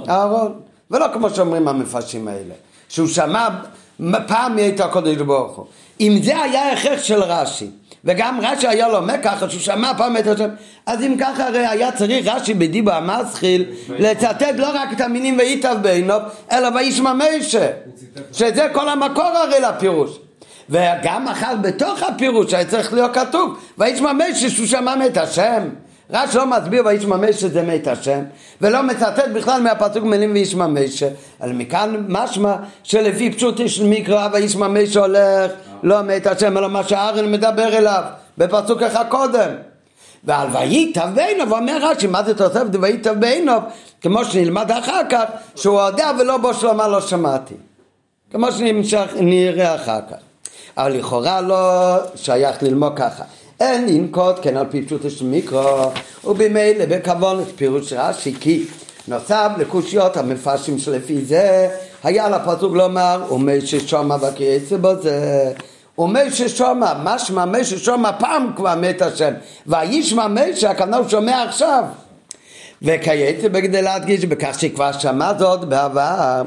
[0.09, 0.53] אהרון,
[0.91, 2.53] ולא כמו שאומרים המפרשים האלה,
[2.89, 3.47] שהוא שמע
[4.27, 5.65] פעם הייתה הקודש ברוך הוא.
[6.01, 7.69] אם זה היה הכרח של רש"י,
[8.05, 10.49] וגם רש"י היה לומד ככה שהוא שמע פעם את השם.
[10.85, 15.77] אז אם ככה הרי היה צריך רש"י בדיבו המסחיל לצטט לא רק את המינים וייטב
[15.81, 17.67] בעיניו אלא וישמע משה
[18.31, 20.19] שזה כל המקור הרי לפירוש.
[20.69, 25.69] וגם אחר בתוך הפירוש היה צריך להיות כתוב וישמע משה שהוא שמע מאת השם
[26.11, 28.23] רש"י לא מסביר וישמע משה זה מת השם
[28.61, 31.07] ולא מצטט בכלל מהפסוק מילים וישמע משה
[31.43, 35.51] אלא מכאן משמע שלפי פשוט יש מקרא וישמע משה הולך
[35.83, 38.03] לא מת השם אלא מה שארן מדבר אליו
[38.37, 39.49] בפסוק אחד קודם.
[40.23, 43.61] ועל וייטב בעיניו אומר רש"י מה זה תוספת וייטב בעיניו
[44.01, 45.23] כמו שנלמד אחר כך
[45.55, 47.55] שהוא יודע ולא בו שלמה לא שמעתי.
[48.31, 50.17] כמו שנראה אחר כך.
[50.77, 53.23] אבל לכאורה לא שייך ללמוד ככה
[53.59, 55.91] אין לנקוט כן על פי פשוט של מיקרו
[56.23, 58.65] ובמילא בכוון את פירוש רש"י כי
[59.07, 61.69] נוסף לקושיות המפרשים שלפי זה
[62.03, 65.51] היה לפסוק לומר ומשה שומע וכייצא בו זה
[65.97, 69.33] ומשה שומע משמע משה שומע פעם כבר מת השם
[69.67, 71.83] וישמע משה הכוונה הוא שומע עכשיו
[72.81, 76.41] וכייצא בכדי להדגיש בכך שכבר שמע זאת בעבר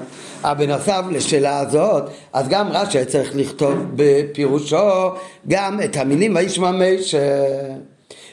[0.45, 5.11] אבל בנוסף לשאלה הזאת, אז גם רש"י צריך לכתוב בפירושו
[5.49, 7.19] גם את המילים וישמע משה.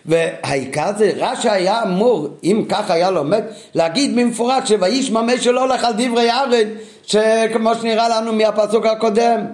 [0.06, 3.44] והעיקר זה רש"י היה אמור, אם כך היה לומד,
[3.76, 6.70] להגיד במפורש שוישמע משה לא הולך על דברי ארן,
[7.06, 9.46] שכמו שנראה לנו מהפסוק הקודם.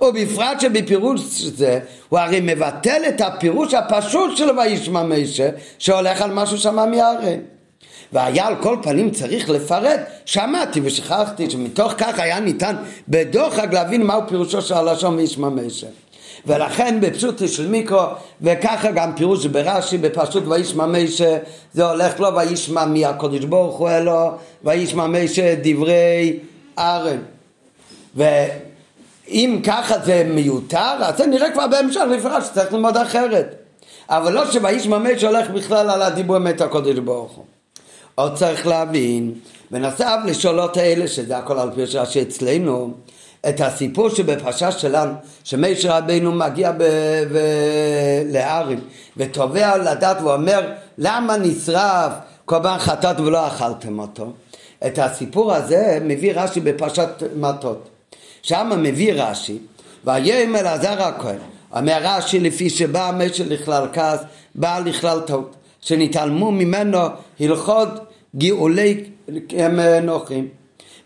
[0.00, 6.58] ובפרט שבפירוש זה הוא הרי מבטל את הפירוש הפשוט של וישמע משה שהולך על משהו
[6.58, 7.38] שמע מארן.
[8.12, 12.76] והיה על כל פנים צריך לפרט, שמעתי ושכחתי שמתוך כך היה ניתן
[13.08, 15.86] בדוחק להבין מהו פירושו של הלשון וישמע משה.
[16.46, 18.02] ולכן בפשוט של מיקרו,
[18.40, 21.38] וככה גם פירוש ברש"י בפשוט וישמע משה,
[21.72, 24.30] זה הולך לו וישמע מהקודש ברוך הוא אלו,
[24.64, 26.38] וישמע משה דברי
[26.78, 27.18] ארן.
[28.16, 33.54] ואם ככה זה מיותר, אז זה נראה כבר בהמשך לפרש שצריך ללמוד אחרת.
[34.08, 37.51] אבל לא שוישמע משה הולך בכלל על הדיבור אמת הקודש ברוך הוא.
[38.14, 39.34] עוד צריך להבין,
[39.70, 42.94] בנוסף לשאלות האלה, שזה הכל על פי רש"י אצלנו,
[43.48, 45.12] את הסיפור שבפרשה שלנו,
[45.44, 46.82] שמשה רבינו מגיע ב-
[47.32, 48.80] ב- להרים
[49.16, 52.12] ותובע לדעת ואומר למה נשרף
[52.44, 54.32] קורבן חטאת ולא אכלתם אותו?
[54.86, 57.88] את הסיפור הזה מביא רש"י בפרשת מטות.
[58.42, 59.58] שם מביא רש"י,
[60.04, 61.38] ויאמר אלעזר הכהן,
[61.76, 64.20] אומר רש"י לפי שבא המשל לכלל כעס,
[64.54, 66.98] בא לכלל טעות, שנתעלמו ממנו
[67.40, 67.88] הלכות
[68.36, 69.04] גאולי
[70.02, 70.48] נוחים.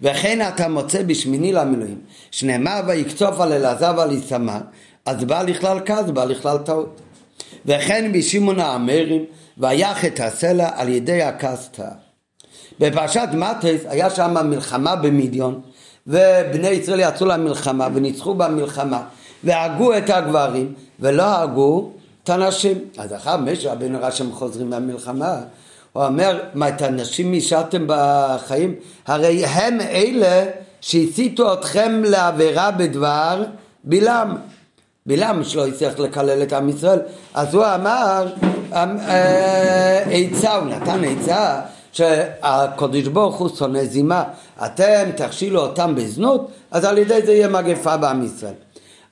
[0.02, 1.98] וכן אתה מוצא בשמיני למילואים,
[2.30, 4.58] שנאמר ויקצוף על אלעזר ועל איתמר,
[5.06, 7.00] אז בא לכלל כעס, בא לכלל טעות.
[7.66, 9.24] וכן בשמעון האמרים,
[9.58, 11.88] ויח את הסלע על ידי הקסטה.
[12.80, 15.60] בפרשת מטריס היה שם מלחמה במדיון,
[16.06, 19.02] ובני ישראל יצאו למלחמה וניצחו במלחמה,
[19.44, 21.90] והרגו את הגברים, ולא הרגו
[22.26, 22.78] את הנשים.
[22.98, 25.38] אז אחר משה ראה שהם חוזרים מהמלחמה,
[25.92, 28.74] הוא אומר, מה את הנשים השארתם בחיים?
[29.06, 30.44] הרי הם אלה
[30.80, 33.44] שהסיתו אתכם לעבירה בדבר
[33.84, 34.36] בלעם.
[35.06, 36.98] בלעם שלא הצליח לקלל את עם ישראל,
[37.34, 38.26] אז הוא אמר
[38.72, 41.60] אמ, אה, עצה, הוא נתן עצה
[41.92, 44.24] שהקדוש ברוך הוא שונא זימה,
[44.64, 48.54] אתם תכשילו אותם בזנות, אז על ידי זה יהיה מגפה בעם ישראל.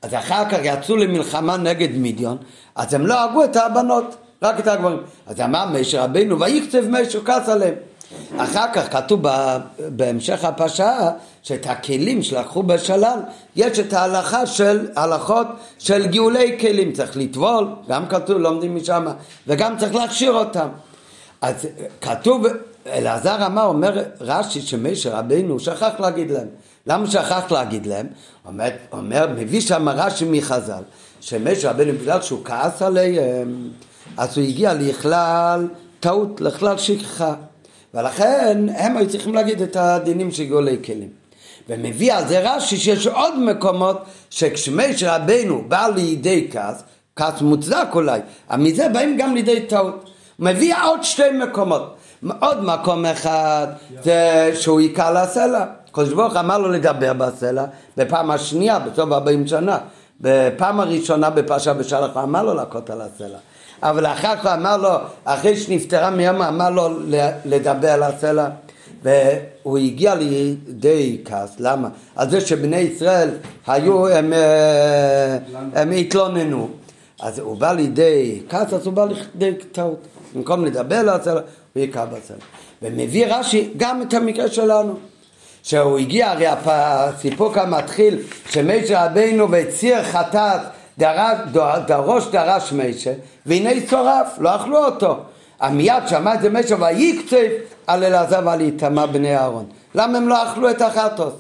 [0.03, 2.37] אז אחר כך יצאו למלחמה נגד מידיון,
[2.75, 4.99] אז הם לא הרגו את הבנות, רק את הגברים.
[5.27, 7.75] אז אמר משה רבינו, ויקצב משה כעס עליהם.
[8.37, 9.21] אחר כך כתוב
[9.79, 11.11] בהמשך הפרשה
[11.43, 13.19] שאת הכלים שלקחו בשלל
[13.57, 15.47] יש את ההלכה של הלכות
[15.79, 19.07] של גאולי כלים צריך לטבול גם כתוב לומדים משם
[19.47, 20.69] וגם צריך להכשיר אותם
[21.41, 21.67] אז
[22.01, 22.47] כתוב
[22.87, 26.49] אלעזר אמר אומר רש"י שמשה רבינו שכח להגיד להם
[26.87, 28.07] למה שכח להגיד להם?
[28.47, 30.83] אומר, אומר מביא שם רש"י מחז"ל
[31.25, 33.71] שמשה רבינו בגלל שהוא כעס עליהם
[34.17, 35.69] אז הוא הגיע לכלל
[36.01, 37.35] טעות, לכלל שכחה
[37.95, 41.09] ולכן הם היו צריכים להגיד את הדינים של גאולי כלים.
[41.69, 46.83] ומביא על זה רש"י שיש עוד מקומות שכשמשה רבנו בא לידי כעס,
[47.17, 50.11] כעס מוצדק אולי, אבל מזה באים גם לידי טעות.
[50.39, 51.97] מביא עוד שתי מקומות.
[52.41, 53.67] עוד מקום אחד
[54.03, 55.65] זה שהוא היכה לסלע.
[55.93, 57.65] קדוש ברוך אמר לו לדבר בסלע,
[57.97, 59.79] בפעם השנייה, בסוף 40 שנה.
[60.21, 63.39] בפעם הראשונה בפרשה בשלח הוא אמר לו להכות על הסלע.
[63.83, 64.91] אבל אחר כך אמר לו,
[65.25, 66.89] אחרי שנפטרה מיום, אמר לו
[67.45, 68.49] לדבר על הסלע.
[69.03, 71.89] והוא הגיע לידי כעס, למה?
[72.17, 73.31] על זה שבני ישראל
[73.67, 75.39] היו, הם, אה,
[75.75, 76.69] הם התלוננו.
[77.21, 79.99] אז הוא בא לידי כעס, אז הוא בא לידי טעות.
[80.35, 81.41] במקום לדבר על הסלע,
[81.75, 82.37] הוא יקע בסלע.
[82.83, 84.95] ומביא רש"י גם את המקרה שלנו.
[85.65, 90.61] שהוא הגיע, הרי הסיפור כאן מתחיל שמשה רבינו והציר חטאת
[91.87, 93.13] דרוש דרש משה
[93.47, 95.17] והנה שורף, לא אכלו אותו.
[95.71, 97.49] מיד שמע את זה משה ויקצף
[97.87, 99.65] על אלעזר ועל איתמר בני אהרון.
[99.95, 101.33] למה הם לא אכלו את החטוס?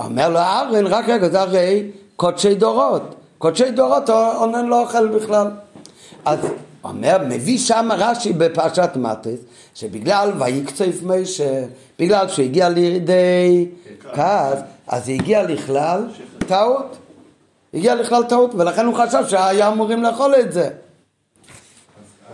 [0.00, 3.14] אומר לו אהרון, רק רגע, זה הרי קודשי דורות.
[3.38, 5.46] קודשי דורות אונן לא אוכל בכלל.
[6.24, 6.38] אז
[6.84, 9.40] אומר, מביא שם רש"י בפרשת מטריס,
[9.74, 11.64] שבגלל ויקצף משה,
[12.02, 13.66] בגלל שהוא הגיע לידי
[14.14, 16.04] כעס, אז זה הגיע לכלל
[16.46, 16.96] טעות.
[17.74, 20.68] הגיע לכלל טעות, ולכן הוא חשב שהיה אמורים לאכול את זה.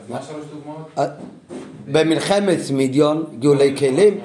[0.08, 0.88] מה שלוש דוגמאות?
[0.98, 1.06] אה,
[1.86, 4.20] במלחמת מדיון, גאולי כלים,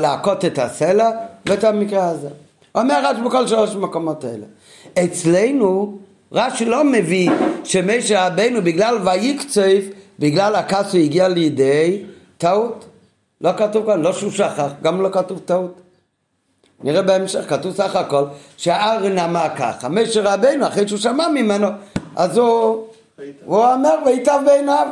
[0.00, 1.10] להכות את הסלע,
[1.46, 2.28] ואת המקרה הזה.
[2.74, 4.46] אומר רש"י בכל שלוש מקומות האלה.
[5.04, 5.98] אצלנו
[6.32, 7.30] רש"י לא מביא
[7.64, 9.84] שמשה רבנו בגלל ויקצף,
[10.18, 12.02] בגלל הכעס הוא הגיע לידי
[12.38, 12.84] טעות.
[13.40, 15.80] לא כתוב כאן, לא שהוא שכח, גם לא כתוב טעות.
[16.84, 18.24] נראה בהמשך, כתוב סך הכל
[18.56, 21.68] שהארן אמר ככה, משה רבנו אחרי שהוא שמע ממנו,
[22.16, 22.86] אז הוא,
[23.44, 24.88] הוא אומר ויטב בעיניו.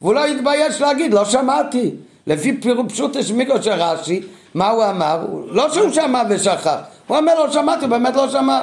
[0.00, 1.90] והוא לא התבייש להגיד, לא שמעתי.
[2.26, 4.22] לפי פשוט השמיגו של רש"י,
[4.54, 5.26] מה הוא אמר?
[5.46, 8.60] לא שהוא שמע ושכח, הוא אומר לא שמעתי, באמת לא שמע.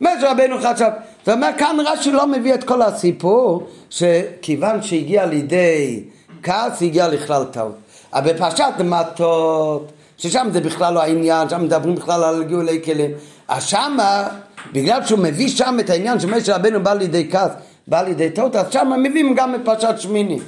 [0.00, 6.04] משה רבנו חשב, זאת אומרת כאן רש"י לא מביא את כל הסיפור שכיוון שהגיע לידי
[6.42, 7.74] כעס הגיע לכלל טעות.
[8.12, 13.10] אבל בפרשת מטות, ששם זה בכלל לא העניין, שם מדברים בכלל על גאולי כלים,
[13.48, 14.28] אז שמה,
[14.72, 17.52] בגלל שהוא מביא שם את העניין שמשה רבנו בא לידי כעס,
[17.86, 20.38] בא לידי טעות, אז שם מביאים גם את פרשת שמיני.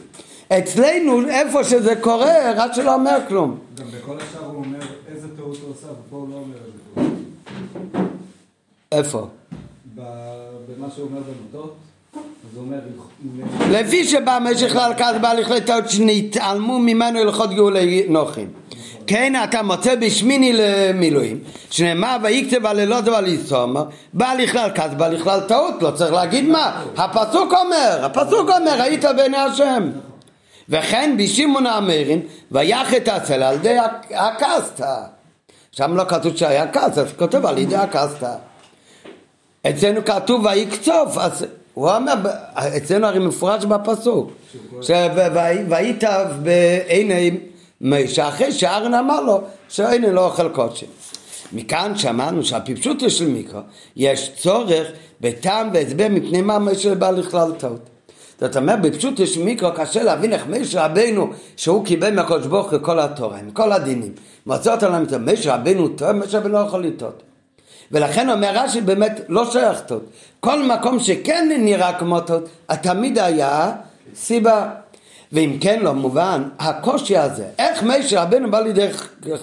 [0.58, 3.58] אצלנו, איפה שזה קורה, רק שלא אומר כלום.
[3.78, 4.78] גם בכל השאר הוא אומר
[5.14, 7.06] איזה טעות הוא עושה, ופה הוא לא אומר איזה טעות.
[8.92, 9.26] איפה?
[9.94, 11.20] במה שהוא אומר
[11.52, 11.89] אומר...
[13.70, 14.76] לפי שבא משך
[15.20, 18.48] בא לכלי טעות שנתעלמו ממנו הלכות גאולי נוחים.
[19.06, 21.38] כן אתה מוצא בשמיני למילואים
[21.70, 26.84] שנאמר ויקצב הלילות ועל יסומר בא לכלל כעס בא לכלל טעות לא צריך להגיד מה.
[26.96, 29.90] הפסוק אומר הפסוק אומר היית בעיני השם
[30.68, 32.20] וכן בשמעון האמרים
[32.50, 33.76] ויח את הסלע על ידי
[34.10, 34.96] הקסטה
[35.72, 38.34] שם לא כתוב שהיה אז כתוב על ידי הקסטה.
[39.66, 41.18] אצלנו כתוב ויקצוף
[41.80, 42.12] הוא אומר
[42.56, 44.30] אצלנו הרי מפורש בפסוק
[45.68, 46.04] והיית
[46.42, 47.36] בעיני
[47.80, 50.86] משה אחרי שאהרן אמר לו שאין לא אוכל קודשי.
[51.52, 53.60] מכאן שמענו שעל פי פשוטו של מיקרו
[53.96, 54.86] יש צורך
[55.20, 57.90] בטעם והסבר מפני מה משה בא לכלל טעות.
[58.40, 62.78] זאת אומרת, בפשוטו של מיקרו קשה להבין איך משה רבנו, שהוא קיבל מהקדוש ברוך הוא
[62.82, 64.12] כל התורה, עם כל הדינים,
[64.46, 67.29] מוצא אותם למיטות, משה רבנו טוב, משה רבנו לא יכול לטעות.
[67.90, 70.02] ולכן אומר רש"י באמת לא שייך טעות.
[70.40, 72.48] כל מקום שכן נראה כמו טעות,
[72.82, 73.72] תמיד היה
[74.14, 74.68] סיבה.
[75.32, 78.88] ואם כן לא מובן, הקושי הזה, איך משה רבנו בא לידי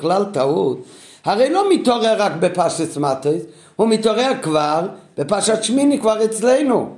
[0.02, 0.86] כלל טעות,
[1.26, 3.44] הרי לא מתעורר רק בפרשת מטריס,
[3.76, 6.96] הוא מתעורר כבר בפרשת שמיני כבר אצלנו.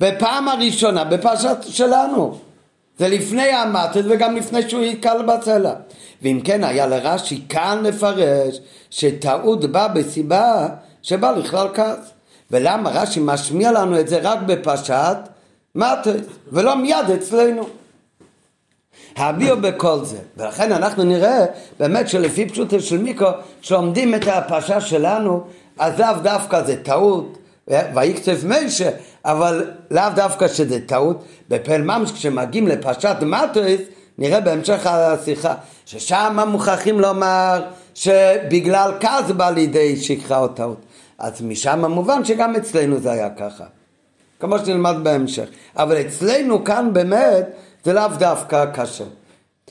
[0.00, 2.38] בפעם הראשונה בפרשת שלנו.
[2.98, 5.72] זה לפני המטריס וגם לפני שהוא יקל בצלע.
[6.22, 10.68] ואם כן היה לרש"י כאן לפרש שטעות באה בסיבה
[11.02, 12.10] שבא לכלל כעס.
[12.50, 15.16] ולמה רש"י משמיע לנו את זה רק בפרשת
[15.74, 17.68] מטריס ולא מיד אצלנו.
[19.16, 20.18] הביאו בכל זה.
[20.36, 21.44] ולכן אנחנו נראה
[21.78, 23.28] באמת שלפי פשוטו של מיקרו,
[23.60, 25.44] שלומדים את הפרשה שלנו,
[25.78, 28.90] לאו דווקא זה טעות, ויקצף מיישה,
[29.24, 31.24] אבל לאו דווקא שזה טעות.
[31.48, 33.80] בפעל ממש כשמגיעים לפרשת מטריס,
[34.18, 35.54] נראה בהמשך השיחה,
[35.86, 37.62] ששם מוכרחים לומר
[37.94, 40.80] שבגלל כעס בא לידי שכחה או טעות.
[41.18, 43.64] אז משם מובן שגם אצלנו זה היה ככה.
[44.40, 45.48] כמו שנלמד בהמשך.
[45.76, 47.48] אבל אצלנו כאן באמת
[47.84, 49.04] זה לאו דווקא קשה.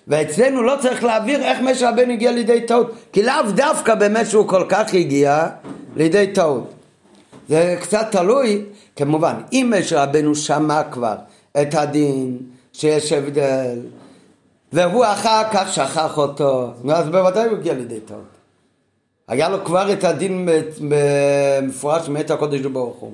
[0.08, 4.48] ואצלנו לא צריך להעביר איך משה רבנו הגיע לידי טעות, כי לאו דווקא באמת שהוא
[4.48, 5.48] כל כך הגיע
[5.96, 6.74] לידי טעות.
[7.48, 11.16] זה קצת תלוי, כמובן, אם משה רבנו שמע כבר
[11.62, 12.38] את הדין,
[12.74, 13.80] שיש הבדל,
[14.74, 18.34] והוא אחר כך שכח אותו, אז בוודאי הוא הגיע לידי טעות.
[19.28, 20.50] היה לו כבר את הדין
[21.62, 23.14] מפורש מאת הקודש ברוך הוא.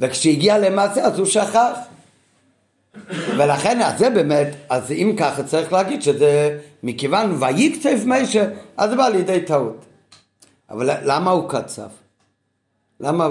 [0.00, 1.78] וכשהגיע למעשה אז הוא שכח.
[3.10, 9.08] ולכן, אז זה באמת, אז אם ככה צריך להגיד שזה מכיוון ויקצף משה, אז בא
[9.08, 9.84] לידי טעות.
[10.70, 12.05] אבל למה הוא קצף?
[13.00, 13.28] למה...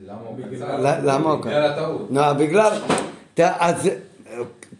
[0.00, 0.76] למה הוא קצר?
[1.04, 2.10] למה הוא בגלל הטעות.
[2.10, 2.72] נו, בגלל...
[3.38, 3.90] אז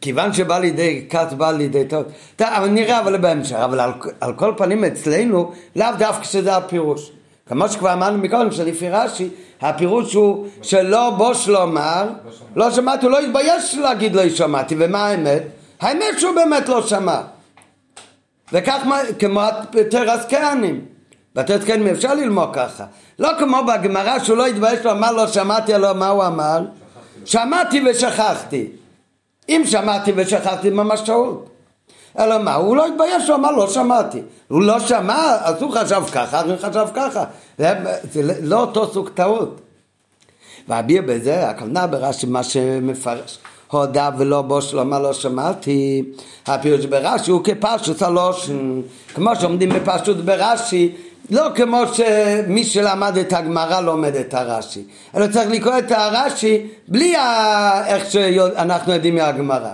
[0.00, 2.06] כיוון שבא לידי כת בא לידי טעות.
[2.40, 7.12] אבל נראה אבל בהמשך, אבל על, על כל פנים אצלנו, לאו דווקא שזה הפירוש.
[7.48, 9.28] כמו שכבר אמרנו מקודם, שלפי רש"י,
[9.60, 12.08] הפירוש הוא שלא בוש לומר,
[12.56, 15.42] לא שמעתי, הוא לא התבייש להגיד לא שמעתי, ומה האמת?
[15.80, 17.20] האמת שהוא באמת לא שמע.
[18.52, 19.40] וכך מה- כמו
[19.90, 20.24] תרס
[21.34, 22.84] בתרס כהנים אפשר ללמוד ככה.
[23.18, 26.60] לא כמו בגמרא שהוא לא התבייש לומר לא שמעתי, אלא מה הוא אמר?
[27.24, 28.66] שמעתי ושכחתי.
[29.48, 31.48] אם שמעתי ושכחתי ממש טעות.
[32.18, 34.22] אלא מה, הוא לא התבייש, הוא אמר לא שמעתי.
[34.48, 37.24] הוא לא שמע, אז הוא חשב ככה, הוא חשב ככה.
[37.58, 37.72] זה,
[38.12, 39.60] זה לא אותו סוג טעות.
[40.68, 43.38] והביע בזה, הכוונה ברש"י, מה שמפרש.
[43.70, 46.04] הודה ולא בוש לומר לא שמעתי,
[46.46, 48.80] הפירוש ברש"י הוא כפשוט הלושן,
[49.14, 50.92] כמו שעומדים בפשוט ברש"י,
[51.30, 54.84] לא כמו שמי שלמד את הגמרא לומד את הרש"י,
[55.16, 57.86] אלא צריך לקרוא את הרש"י בלי ה...
[57.86, 59.72] איך שאנחנו יודעים מהגמרא.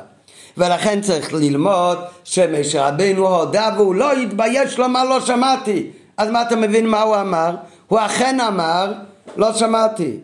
[0.56, 5.90] ולכן צריך ללמוד שמשה רבינו הודה והוא לא התבייש לומר לא שמעתי.
[6.16, 7.54] אז מה אתה מבין מה הוא אמר?
[7.88, 8.92] הוא אכן אמר
[9.36, 10.16] לא שמעתי.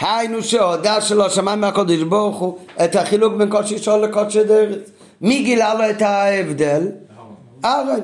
[0.00, 4.90] היינו שהודה שלא שמע מהקודש ברוך הוא את החילוק בין קודשי שול לקודשי דרץ.
[5.20, 6.88] מי גילה לו את ההבדל?
[7.64, 8.00] אהרן.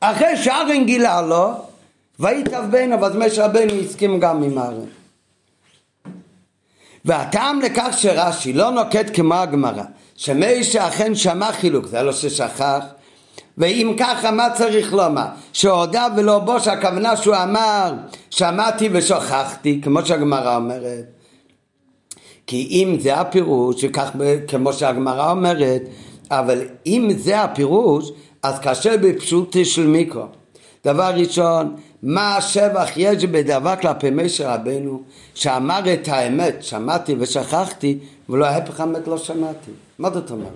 [0.00, 1.52] אחרי שאהרן גילה לו,
[2.20, 4.86] ויטב בינו, אז משה רבנו הסכים גם עם אהרן.
[7.04, 9.82] והטעם לכך שרש"י לא נוקט כמו הגמרא,
[10.16, 12.84] שמשה אכן שמע חילוק, זה לא ששכח,
[13.58, 15.26] ואם ככה מה צריך לומר?
[15.52, 17.92] שהודה ולא בוש, הכוונה שהוא אמר
[18.30, 21.04] שמעתי ושכחתי, כמו שהגמרא אומרת.
[22.46, 24.10] כי אם זה הפירוש, שכך
[24.48, 25.82] כמו שהגמרא אומרת,
[26.30, 28.10] אבל אם זה הפירוש,
[28.42, 30.24] אז קשה בפשוטי של מיקרו.
[30.84, 35.02] דבר ראשון, מה השבח יש בדבר כלפי משה רבנו,
[35.34, 37.98] שאמר את האמת, שמעתי ושכחתי,
[38.28, 39.70] ולא ההפך האמת לא שמעתי.
[39.98, 40.50] מה זאת אומרת?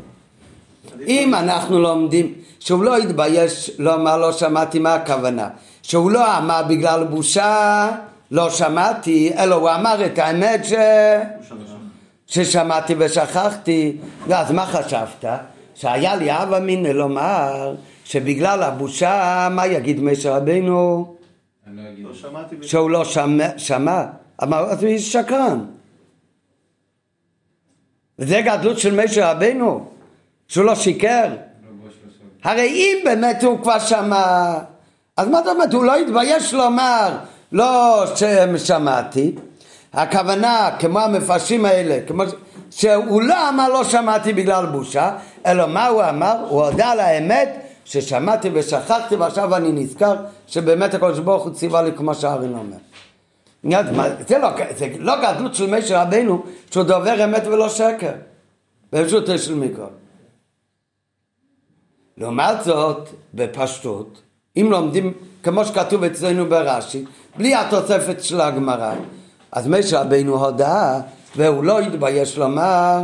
[1.07, 5.49] אם אנחנו לומדים שהוא לא התבייש לומר לא שמעתי, מה הכוונה?
[5.83, 7.91] שהוא לא אמר בגלל בושה
[8.31, 10.73] לא שמעתי, אלא הוא אמר את האמת ש...
[12.27, 13.97] ששמעתי ושכחתי,
[14.31, 15.25] אז מה חשבת?
[15.75, 21.15] שהיה לי אב אמינא לומר שבגלל הבושה, מה יגיד משה רבינו?
[21.67, 22.05] לא אגיד.
[22.05, 22.57] לא שמעתי.
[22.63, 24.05] שהוא לא שמע, שמע.
[24.43, 25.65] אמר, אז הוא שקרן.
[28.19, 29.87] וזה גדלות של משה רבינו,
[30.49, 31.29] שהוא לא שיקר.
[32.45, 34.55] הרי אם באמת הוא כבר שמע,
[35.17, 37.17] אז מה זאת אומרת, הוא לא התבייש לומר,
[37.53, 38.05] לא
[38.57, 39.35] ששמעתי,
[39.93, 42.23] הכוונה, כמו המפרשים האלה, כמו
[42.71, 45.17] שהוא לא אמר לא שמעתי בגלל בושה,
[45.47, 46.47] אלא מה הוא אמר?
[46.49, 47.49] הוא הודה על האמת
[47.85, 50.17] ששמעתי ושכחתי ועכשיו אני נזכר
[50.47, 52.77] שבאמת הקדוש ברוך הוא ציווה לי כמו שהארין אומר.
[54.29, 58.13] זה לא, זה לא גדלות של משה רבינו שהוא דובר אמת ולא שקר.
[58.93, 59.87] ברשותו של מיקרו.
[62.19, 64.23] לעומת זאת, בפשטות,
[64.57, 67.05] אם לומדים כמו שכתוב אצלנו ברש"י,
[67.37, 68.95] בלי התוספת של הגמרא,
[69.53, 71.01] אז משה רבינו הודה,
[71.37, 73.01] והוא לא התבייש לומר,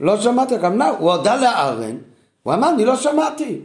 [0.00, 1.96] לא שמעתי, לא, הוא הודה לארן,
[2.42, 3.60] הוא אמר, אני לא שמעתי.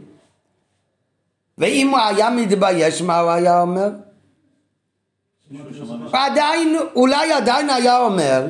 [1.58, 3.90] ואם הוא היה מתבייש, מה הוא היה אומר?
[6.12, 8.46] עדיין, אולי עדיין היה אומר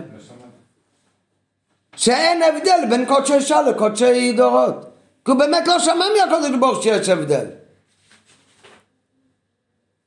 [1.96, 4.86] שאין הבדל בין קודשי שעה לקודשי דורות.
[5.24, 7.46] כי הוא באמת לא שמע מהקודש ברוך שיש הבדל.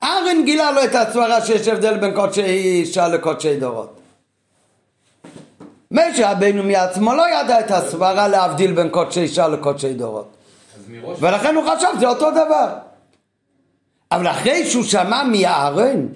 [0.03, 3.94] ארן גילה לו את הסברה שיש הבדל בין קודשי שעה לקודשי דורות.
[5.91, 10.37] משה רבינו מעצמו לא ידע את הסברה להבדיל בין קודשי שעה לקודשי דורות.
[11.19, 12.77] ולכן הוא חשב זה אותו דבר.
[14.11, 16.07] אבל אחרי שהוא שמע מארן,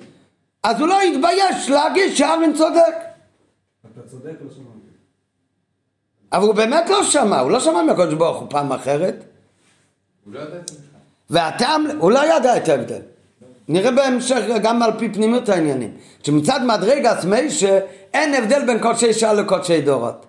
[0.64, 2.96] אז הוא לא התבייש להגיד שארן צודק.
[3.94, 4.80] אתה צודק, לא שמעתי.
[6.34, 9.24] אבל הוא באמת לא שמע, הוא לא שמע מהקדוש ברוך הוא פעם אחרת.
[10.26, 11.00] הוא לא יודע את זה בכלל.
[11.30, 13.02] והטעם, הוא לא ידע את ההבדל.
[13.70, 15.92] נראה בהמשך גם על פי פנימיות העניינים.
[16.24, 17.80] שמצד מדרגת מיישה
[18.14, 20.26] אין הבדל בין קודשי שעה לקודשי דורות.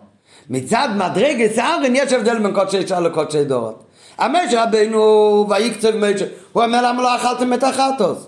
[0.51, 3.85] מצד מדרגת ארן יש הבדל בין קודשי שעה לקודשי דורות.
[4.19, 8.27] המשה רבינו ויקצב מיישה, הוא אומר למה לא אכלתם את החטוס?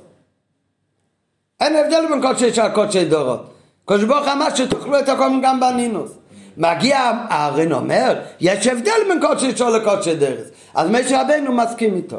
[1.61, 3.55] אין הבדל בין קודשי שעה לקודשי דורות.
[3.85, 6.11] קדוש ברוך אמר שתאכלו את הכל גם בנינוס.
[6.57, 10.47] מגיע הארן אומר, יש הבדל בין קודשי שעה לקודשי דרס.
[10.75, 12.19] אז משה רבינו מסכים איתו.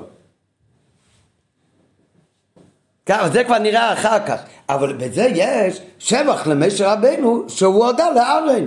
[3.06, 4.40] ככה, זה כבר נראה אחר כך,
[4.70, 8.66] אבל בזה יש שבח למשה רבנו שהוא הודה לארן.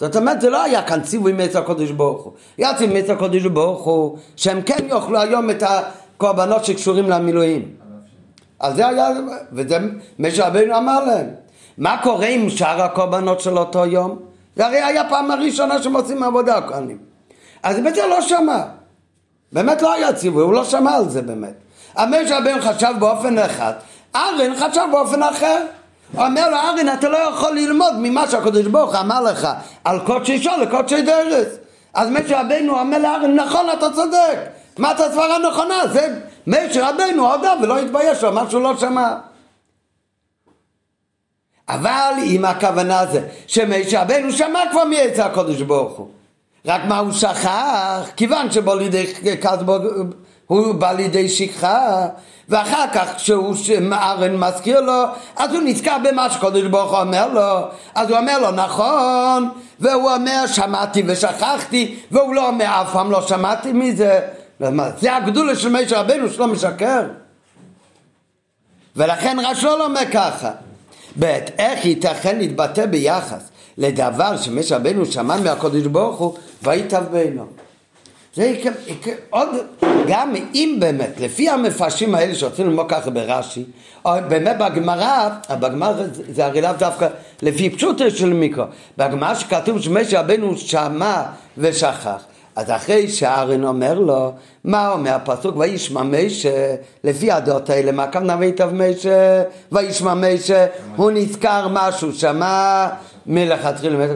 [0.00, 2.32] זאת אומרת, זה לא היה כאן ציווי מעץ הקודש ברוך הוא.
[2.58, 7.68] היה ציווי מעץ הקודש ברוך הוא, שהם כן יאכלו היום את הקורבנות שקשורים למילואים.
[8.60, 9.08] אז זה היה,
[9.52, 9.78] וזה
[10.18, 11.26] משה רבנו אמר להם.
[11.78, 14.18] מה קורה עם שאר הקורבנות של אותו יום?
[14.56, 16.98] זה הרי היה פעם הראשונה שהם עושים עבודה הכהנים.
[17.62, 18.62] אז בזה לא שמע.
[19.52, 21.54] באמת לא היה ציווי, הוא לא שמע על זה באמת.
[21.96, 23.72] המשה רבנו חשב באופן אחד,
[24.14, 25.64] ארן חשב באופן אחר.
[26.12, 29.48] הוא אומר לו, ארן, אתה לא יכול ללמוד ממה שהקדוש ברוך אמר לך
[29.84, 31.46] על קודשי שול לקודשי דרס.
[31.94, 34.38] אז משה רבנו אומר לארן, נכון, אתה צודק.
[34.78, 35.86] מה אתה סברה נכונה?
[35.92, 39.14] זה משה רבנו הודה ולא התבייש, הוא אמר שהוא לא שמע.
[41.68, 46.08] אבל אם הכוונה זה שמשה רבנו שמע כבר מעץ הקודש ברוך הוא.
[46.66, 48.10] רק מה הוא שכח?
[48.16, 49.06] כיוון שבו לידי
[49.42, 49.76] כסבו
[50.46, 52.06] הוא בא לידי שכחה
[52.48, 53.54] ואחר כך כשהוא
[53.92, 55.02] ארן מזכיר לו
[55.36, 57.68] אז הוא נזכר במה שקודש ברוך הוא אומר לו.
[57.94, 59.48] אז הוא אומר לו נכון
[59.80, 64.20] והוא אומר שמעתי ושכחתי והוא לא אומר אף פעם לא שמעתי מזה
[64.98, 67.02] זה הגדולה של משה רבנו שלא משקר.
[68.96, 70.50] ולכן רש"ל אומר ככה.
[71.18, 71.24] ב'
[71.58, 77.46] איך ייתכן להתבטא ביחס לדבר שמשה רבנו שמע מהקודש ברוך הוא ויטב בעינו
[78.36, 78.54] זה
[79.30, 79.48] עוד,
[80.08, 83.64] גם אם באמת, לפי המפרשים האלה שרוצים ללמוד ככה ברש"י,
[84.04, 85.92] או באמת בגמרא, בגמרא
[86.28, 87.08] זה הרי לאו דווקא
[87.42, 88.64] לפי פשוטו של מיקרו,
[88.98, 91.22] בגמרא שכתוב שמשה רבנו שמע
[91.58, 92.24] ושכח,
[92.56, 94.32] אז אחרי שארן אומר לו,
[94.64, 95.56] מה אומר הפסוק?
[95.56, 96.74] וישמע משה,
[97.04, 99.42] לפי הדעות האלה, מה הכוונה ויטב משה?
[99.72, 100.66] וישמע משה,
[100.96, 102.86] הוא נזכר משהו, שמע
[103.26, 104.06] מלכתחילה,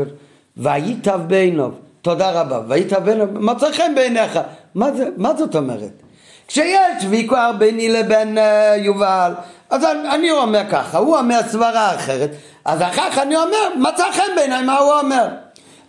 [0.57, 1.71] ויטב בעיניו.
[2.03, 2.61] תודה רבה.
[2.69, 4.41] והיית בן, מצא חן בעיניך.
[4.75, 6.03] מה, זה, מה זאת אומרת?
[6.49, 8.41] כשיש ויכוח ביני לבין uh,
[8.77, 9.33] יובל,
[9.71, 12.31] אז אני, אני אומר ככה, הוא אומר סברה אחרת,
[12.65, 15.29] אז אחר כך אני אומר, מצא חן בעיניי מה הוא אומר.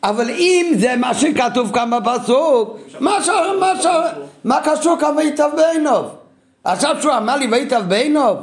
[0.03, 3.29] אבל אם זה מה שכתוב כאן בפסוק, מה, ש...
[3.59, 3.85] מה, ש...
[4.43, 6.03] מה קשור כאן ויטב בעיניו?
[6.63, 8.35] עכשיו שהוא אמר לי ויטב בעיניו?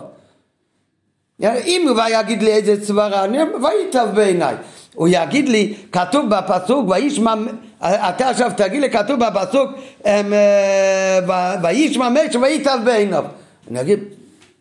[1.43, 4.55] אם הוא יגיד לי איזה סברה, אני אומר ויטב בעיניי.
[4.99, 7.35] הוא יגיד לי, כתוב בפסוק, וישמע,
[7.83, 9.71] אתה עכשיו תגיד לי, כתוב בפסוק,
[10.07, 11.19] אה,
[11.63, 13.25] וישמע משה ויטב בעיניו.
[13.71, 13.99] אני אגיד,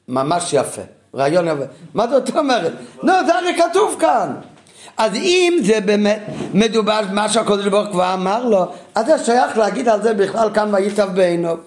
[0.08, 0.82] ממש יפה,
[1.16, 1.64] רעיון יפה.
[1.94, 2.72] מה זאת אומרת?
[3.04, 4.34] לא, זה הרי כתוב כאן.
[4.98, 6.20] אז אם זה באמת
[6.54, 8.66] מדובר במה שהקדוש ברוך כבר אמר לו,
[8.96, 11.58] אז זה שייך להגיד על זה בכלל כאן ויטב בעיניו.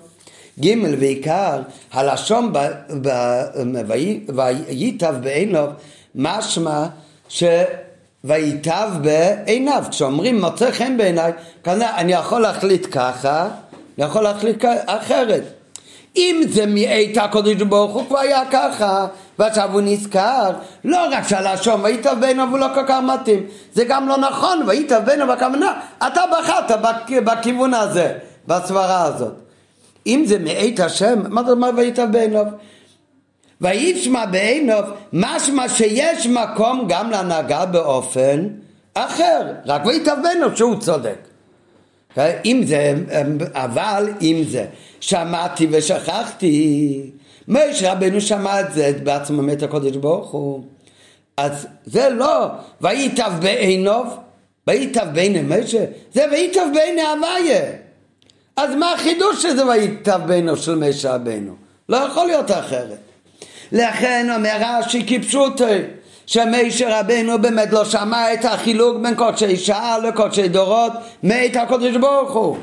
[0.60, 1.60] ג' ועיקר,
[1.92, 2.52] הלשון
[4.68, 5.68] ויטב בעיניו,
[6.14, 6.86] משמע
[7.28, 7.44] ש...
[8.24, 9.84] ויטב בעיניו.
[9.90, 11.32] כשאומרים מוצא חן בעיניי,
[11.64, 13.48] כנראה אני יכול להחליט ככה,
[13.98, 15.42] אני יכול להחליט אחרת.
[16.16, 19.06] אם זה מעת הקודש ברוך הוא כבר היה ככה,
[19.38, 20.50] ועכשיו הוא נזכר,
[20.84, 25.00] לא רק שהלשון ויטב בעיניו הוא לא כל כך מתאים, זה גם לא נכון, ויטב
[25.04, 26.80] בעיניו הכוונה, אתה בחרת
[27.24, 28.14] בכיוון הזה.
[28.46, 29.32] בסברה הזאת.
[30.06, 32.46] אם זה מאת השם, מה זאת אומרת ויטב בעיניו?
[33.60, 38.48] וישמע בעיניו, משמע שיש מקום גם להנהגה באופן
[38.94, 41.18] אחר, רק ויטב בעיניו שהוא צודק.
[42.44, 42.94] אם זה,
[43.54, 44.66] אבל אם זה,
[45.00, 47.02] שמעתי ושכחתי,
[47.48, 50.62] משה רבנו שמע את זה בעצמו מת הקודש ברוך הוא.
[51.36, 52.46] אז זה לא
[52.80, 54.04] וייטב בעיניו,
[54.66, 55.84] וייטב בעיני משה,
[56.14, 57.72] זה וייטב בעיני הוויה.
[58.56, 61.54] אז מה החידוש שזה וייטב בעיניו של משה רבנו?
[61.88, 62.98] לא יכול להיות אחרת.
[63.72, 65.64] לכן אומר רש"י כפשוטי
[66.26, 70.92] שמשה רבנו באמת לא שמע את החילוק בין קודשי שעה לקודשי דורות
[71.22, 72.56] מאת הקודש ברוך הוא.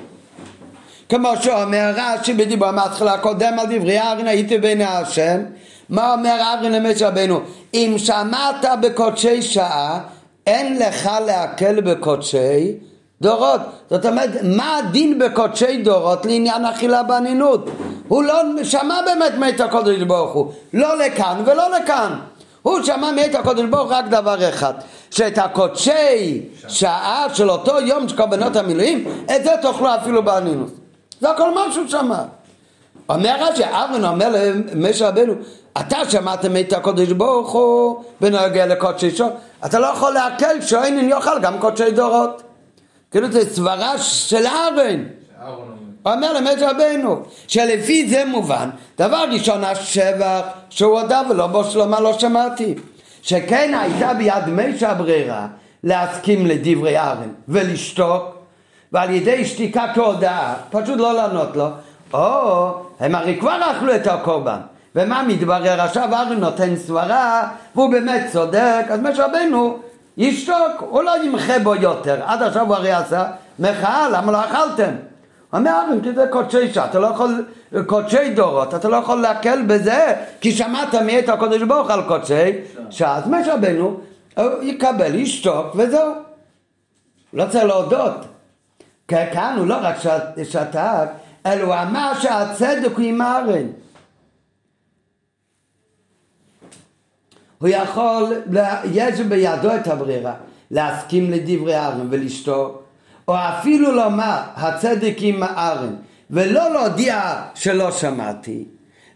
[1.09, 5.41] כמו שאומר רש"י בדיבור המתחילה הקודם על דברי ארין הייתי בעיני השם
[5.89, 7.41] מה אומר ארין למשה רבנו
[7.73, 9.99] אם שמעת בקודשי שעה
[10.47, 12.73] אין לך להקל בקודשי
[13.21, 13.61] דורות.
[13.89, 17.69] זאת אומרת מה הדין בקודשי דורות לעניין אכילה באנינות
[18.07, 20.51] הוא לא שמע באמת מאת הקודש ברוך הוא.
[20.73, 22.19] לא לכאן ולא לכאן.
[22.61, 24.73] הוא שמע מאת הקודש ברוך רק דבר אחד
[25.11, 29.05] שאת הקודשי שעה של אותו יום של קורבנות המילואים
[29.35, 30.69] את זה תאכלו אפילו באנינות
[31.21, 32.19] זה הכל מה שהוא שמע.
[33.09, 34.29] אומר רש"י, ארון אומר
[34.73, 35.33] למשה רבנו,
[35.77, 39.29] אתה שמעת מאת הקודש ברוך הוא בנוגע לקודשי שור,
[39.65, 42.43] אתה לא יכול להקל שאין יאכל גם קודשי דורות.
[43.11, 45.05] כאילו זה סברה של ארון.
[46.05, 52.19] אומר למשה רבנו, שלפי זה מובן, דבר ראשון השבח שהוא הודה ולא בו שלמה לא
[52.19, 52.75] שמעתי.
[53.21, 55.47] שכן הייתה ביד משה הברירה
[55.83, 58.23] להסכים לדברי ארון ולשתוק
[58.91, 61.67] ועל ידי שתיקה כהודאה, פשוט לא לענות לו,
[62.13, 64.59] או הם הרי כבר אכלו את הקורבן
[64.95, 69.77] ומה מתברר עכשיו ארון נותן סברה והוא באמת צודק אז משה רבנו
[70.17, 72.21] ישתוק הוא לא ימחה בו יותר.
[72.25, 73.25] עד עכשיו הוא הרי עשה
[73.59, 74.91] מחאה למה לא אכלתם?
[75.53, 77.45] אומר ארון כי זה קודשי שעה אתה לא יכול
[77.85, 82.51] קודשי דורות אתה לא יכול להקל בזה כי שמעת מאת הקודש ברוך על קודשי
[82.89, 83.15] שעה.
[83.15, 83.99] אז משה רבנו
[84.61, 86.11] יקבל ישתוק וזהו.
[87.33, 88.25] לא צריך להודות.
[89.07, 89.95] כאן הוא לא רק
[90.43, 91.07] שתק
[91.45, 93.67] אלא הוא אמר שהצדק הוא עם הארן.
[97.57, 98.33] הוא יכול,
[98.93, 100.33] יש בידו את הברירה,
[100.71, 102.83] להסכים לדברי הארן ולשתוק,
[103.27, 105.95] או אפילו לומר הצדק עם הארן,
[106.31, 108.65] ולא להודיע שלא שמעתי.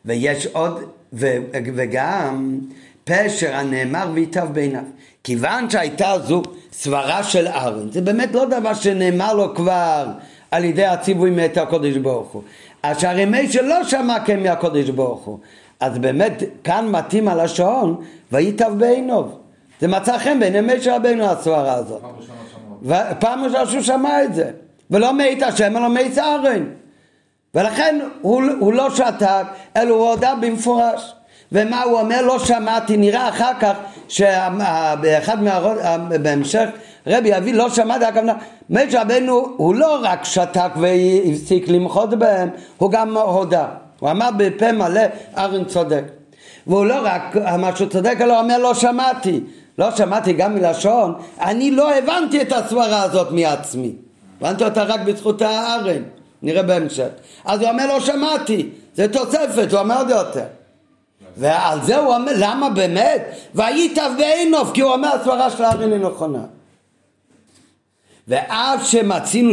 [0.06, 0.84] ויש עוד,
[1.14, 1.28] ו,
[1.76, 2.60] וגם
[3.04, 4.84] פשר הנאמר ויטב בעיניו.
[5.24, 10.06] כיוון שהייתה זו סברה של ארן, זה באמת לא דבר שנאמר לו כבר
[10.52, 12.44] על ידי הציווי מאת הקודש ברוך הוא.
[12.84, 15.40] אז שהרי משה לא שמע כן מהקודש ברוך הוא.
[15.82, 17.96] אז באמת כאן מתאים על השעון
[18.32, 19.24] וייטב בעיניו.
[19.82, 22.02] זה מצא חן בעיני משה רבינו הסברה הזאת.
[23.20, 24.52] פעם ראשונה שהוא שמע את זה.
[24.92, 26.64] ולא מאת השם אלא מאת ארן.
[27.56, 29.46] ולכן הוא, הוא לא שתק,
[29.78, 31.14] אלא הוא הודה במפורש.
[31.52, 32.22] ומה הוא אומר?
[32.22, 33.74] לא שמעתי, נראה אחר כך
[34.08, 35.78] שבאחד מהרוד,
[36.22, 36.70] בהמשך
[37.08, 38.34] רבי אבי לא שמעתי, הכוונה,
[38.70, 43.68] משה רבנו הוא לא רק שתק והפסיק למחות בהם, הוא גם הודה.
[44.02, 45.02] הוא אמר בפה מלא,
[45.38, 46.04] ארן צודק.
[46.68, 49.40] והוא לא רק אמר שהוא צודק, אלא הוא אומר לא שמעתי.
[49.78, 53.92] לא שמעתי גם מלשון, אני לא הבנתי את הסברה הזאת מעצמי.
[54.42, 56.02] הבנתי אותה רק בזכות הארן,
[56.42, 57.08] נראה בהמשך.
[57.46, 60.46] אז הוא אומר לא שמעתי, זה תוספת, הוא אמר זה יותר.
[61.38, 63.36] ועל זה הוא אומר, למה באמת?
[63.56, 66.44] וייטב בעינוף, כי הוא אומר הסברה של הארן היא נכונה.
[68.28, 69.52] ואף שמצינו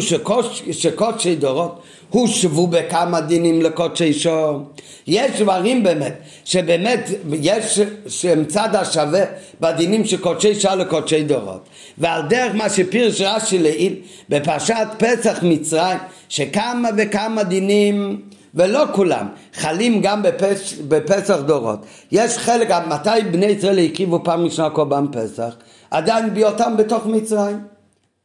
[0.72, 4.62] שקודשי דורות הושבו בכמה דינים לקודשי שור,
[5.06, 9.24] יש דברים באמת, שבאמת יש שהם צד השווה
[9.60, 11.68] בדינים של קודשי שעה לקודשי דורות.
[11.98, 13.94] ועל דרך מה שפירש רש"י לעיל
[14.28, 15.98] בפרשת פסח מצרים,
[16.28, 18.20] שכמה וכמה דינים
[18.54, 21.78] ולא כולם, חלים גם בפס, בפסח דורות.
[22.12, 25.54] יש חלק, מתי בני ישראל הקריבו פעם ראשונה קורבן פסח?
[25.90, 27.77] עדיין בהיותם בתוך מצרים.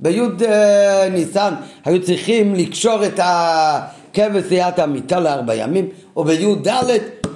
[0.04, 1.54] בי' אה, ניסן
[1.86, 5.88] היו צריכים לקשור את הכבש ליד המיטה לארבע ימים,
[6.18, 6.68] ובי"ד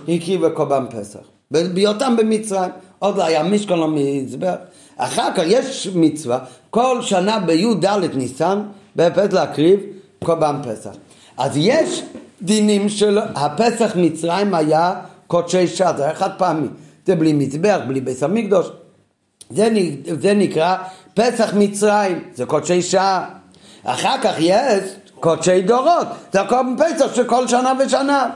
[0.08, 1.20] הקריבו קורבן פסח.
[1.52, 4.56] בהיותם במצרים, עוד לא היה משכון לא מזבח.
[4.98, 6.40] אחר כך יש מצווה,
[6.70, 8.62] כל שנה בי"ד ניסן,
[8.96, 9.80] בפסח להקריב
[10.24, 10.92] קורבן פסח.
[11.38, 12.04] אז יש
[12.42, 14.94] דינים של הפסח מצרים היה
[15.28, 16.68] קודשי שעה, זה היה חד פעמי,
[17.06, 18.68] זה בלי מזבח, בלי בית המקדוש,
[19.50, 19.70] זה,
[20.20, 20.78] זה נקרא
[21.18, 23.26] פסח מצרים, זה קודשי שעה,
[23.84, 24.84] אחר כך יש
[25.20, 28.30] קודשי דורות, זה הכל פסח של כל שנה ושנה.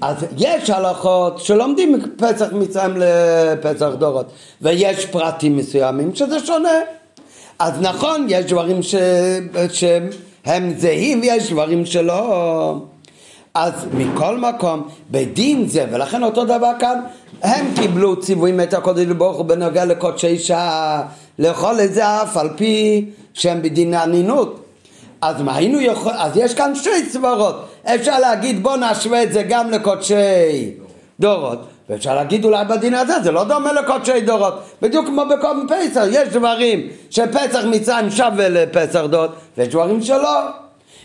[0.00, 4.26] אז יש הלכות שלומדים פסח מצרים לפסח דורות,
[4.62, 6.78] ויש פרטים מסוימים שזה שונה.
[7.58, 8.94] אז נכון, יש דברים ש...
[9.72, 10.08] שהם
[10.44, 12.76] הם זהים ויש דברים שלא.
[13.54, 17.00] אז מכל מקום, בדין זה, ולכן אותו דבר כאן,
[17.42, 21.02] הם קיבלו ציוויים מאת הקודש ברוך הוא בנוגע לקודשי שעה,
[21.38, 24.64] לאכול את זה אף על פי שהם בדין הענינות.
[25.20, 26.12] אז מה היינו יכול...
[26.16, 27.68] אז יש כאן שתי סברות.
[27.84, 30.14] אפשר להגיד בוא נשווה את זה גם לקודשי
[31.20, 31.58] דורות.
[31.88, 34.54] ואפשר להגיד אולי בדין הזה, זה לא דומה לקודשי דורות.
[34.82, 40.40] בדיוק כמו בקום פסח, יש דברים שפסח מצרים שווה לפסח דורות, ויש דברים שלא.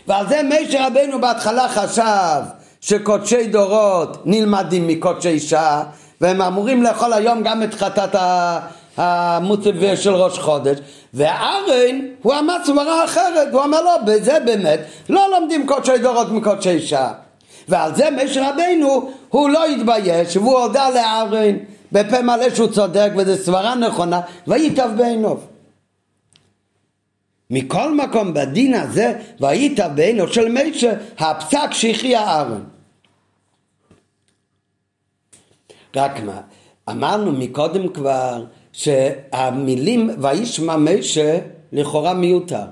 [0.06, 2.42] ועל זה משה רבנו בהתחלה חשב
[2.80, 5.82] שקודשי דורות נלמדים מקודשי שעה,
[6.20, 8.14] והם אמורים לאכול היום גם את חטאת
[8.96, 10.78] המוצב של ראש חודש,
[11.14, 16.80] וארן הוא אמר סברה אחרת, הוא אמר לא, בזה באמת לא לומדים קודשי דורות מקודשי
[16.80, 17.12] שעה.
[17.68, 21.56] ועל זה משה רבנו הוא לא התבייש והוא הודה לארן
[21.92, 25.36] בפה מלא שהוא צודק וזו סברה נכונה וייטב בעיניו.
[27.50, 32.64] מכל מקום בדין הזה וייטב בעיניו של משה הפסק שהכריע ארן.
[35.96, 36.40] רק מה,
[36.90, 38.44] אמרנו מקודם כבר
[38.74, 41.38] שהמילים וישמע משה
[41.72, 42.64] לכאורה מיותר.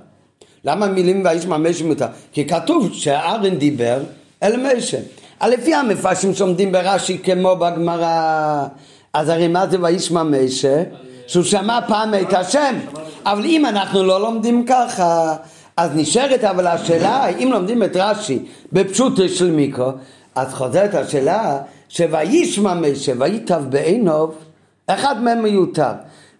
[0.64, 2.06] למה מילים וישמע משה מיותר?
[2.32, 4.00] כי כתוב שארן דיבר
[4.42, 4.98] אל משה.
[5.46, 8.66] לפי המפרשים שעומדים ברש"י כמו בגמרא,
[9.12, 10.82] אז הרי מה זה וישמע משה?
[11.26, 12.74] שהוא שמע פעם את השם.
[13.24, 15.36] אבל אם אנחנו לא לומדים ככה,
[15.76, 18.38] אז נשארת אבל השאלה, אם לומדים את רש"י
[18.72, 19.90] בפשוט של מיקרו,
[20.34, 24.28] אז חוזרת השאלה שוישמע משה וייטב בעיניו,
[24.86, 25.92] אחד מהם מיותר.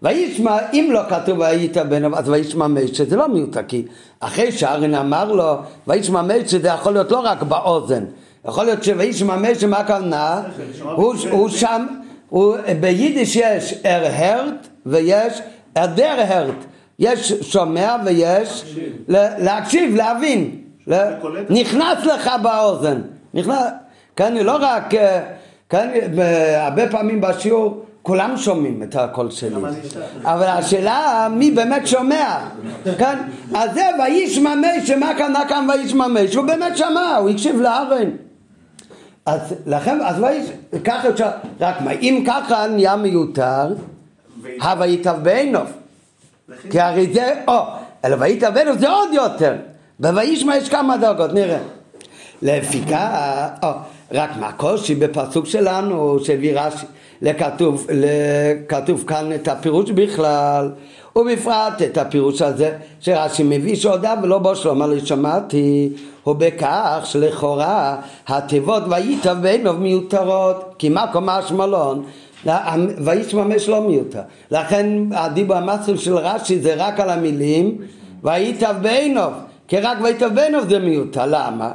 [0.03, 3.87] וישמע, אם לא כתוב והיית בן אז וישמע משה, זה לא מיותר, כי
[4.21, 5.55] אחרי שארין אמר לו,
[5.87, 8.05] וישמע משה זה יכול להיות לא רק באוזן,
[8.45, 10.43] יכול להיות שוישמע משה, מה הכוונה?
[11.31, 11.87] הוא, שם,
[12.81, 15.43] ביידיש יש הרהרט ויש
[15.77, 16.65] הרדרהרט,
[16.99, 18.77] יש שומע ויש
[19.39, 20.57] להקשיב, להבין,
[21.51, 23.01] נכנס לך באוזן,
[23.35, 23.57] נכנס,
[24.17, 24.95] כאן לא רק,
[25.69, 25.89] כאן
[26.57, 29.55] הרבה פעמים בשיעור כולם שומעים את הקול שלי.
[30.25, 32.39] אבל השאלה מי באמת שומע.
[32.99, 33.19] כן?
[33.55, 36.39] אז זה וישמע משה, מה כאן, מה כאן וישמע משה?
[36.39, 38.11] הוא באמת שמע, הוא הקשיב לארן.
[39.27, 40.47] אז לכן, אז ויש,
[40.85, 41.29] ככה אפשר,
[41.61, 43.75] רק מה, אם ככה נהיה מיותר,
[44.63, 45.73] הוויטב בעינוב.
[46.71, 47.63] כי הרי זה, או,
[48.05, 49.57] אלא ויטב בעינוב זה עוד יותר.
[50.01, 51.59] בוישמע יש כמה דרגות, נראה.
[52.43, 53.49] לפיכך,
[54.13, 56.87] רק מה הקושי בפסוק שלנו שהביא רש"י
[57.23, 60.71] לכתוב, לכתוב כאן את הפירוש בכלל
[61.17, 65.93] ובפרט את הפירוש הזה שרש"י מביא שהודה ולא בו שלום לי שמעתי
[66.23, 67.97] הוא בכך שלכאורה
[68.29, 72.05] התיבות וייטב בעיניו מיותרות כי מה קומה השמלון
[73.05, 77.79] וישממש לא מיותר לכן הדיבור המסר של רש"י זה רק על המילים
[78.23, 79.33] וייטב בעיניו
[79.69, 81.73] כי רק וייטב בעיניו זה מיותר למה?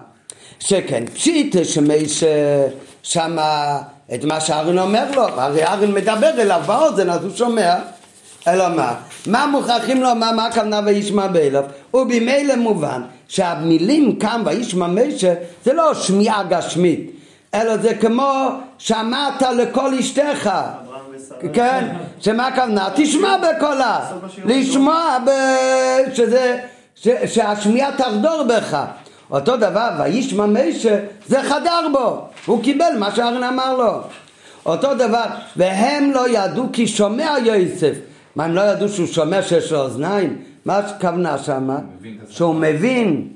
[0.59, 2.03] שכן פשיטה שמי
[3.03, 3.77] ששמה
[4.13, 7.75] את מה שארין אומר לו, הרי ארין מדבר אליו באוזן אז הוא שומע,
[8.47, 8.93] אלא מה?
[9.25, 11.63] מה מוכרחים לומר, מה הכוונה וישמע באליו?
[11.93, 15.33] ובמילא מובן שהמילים כאן וישמע משה
[15.65, 17.11] זה לא שמיעה גשמית,
[17.53, 20.51] אלא זה כמו שמעת לכל אשתך,
[21.53, 21.87] כן?
[22.21, 22.89] שמה הכוונה?
[22.95, 23.99] תשמע בקולה,
[24.45, 25.17] לשמוע
[26.13, 26.57] שזה,
[27.25, 28.77] שהשמיעה תחדור בך
[29.31, 34.01] אותו דבר, וישמע משה, זה חדר בו, הוא קיבל מה שארן אמר לו.
[34.65, 35.25] אותו דבר,
[35.55, 37.93] והם לא ידעו כי שומע יוסף.
[38.35, 40.41] מה, הם לא ידעו שהוא שומע שיש לו אוזניים?
[40.65, 41.79] מה הכוונה שמה?
[42.29, 43.27] שהוא מבין.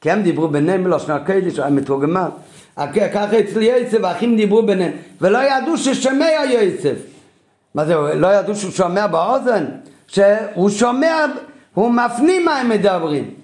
[0.00, 2.28] כי הם דיברו ביניהם בלשון הקודש, המתורגמן.
[2.76, 6.96] ככה אצל יוסף, האחים דיברו ביניהם, ולא ידעו ששומע יוסף.
[7.74, 9.64] מה זה, לא ידעו שהוא שומע באוזן?
[10.06, 11.26] שהוא שומע,
[11.74, 13.41] הוא מפנים מה הם מדברים.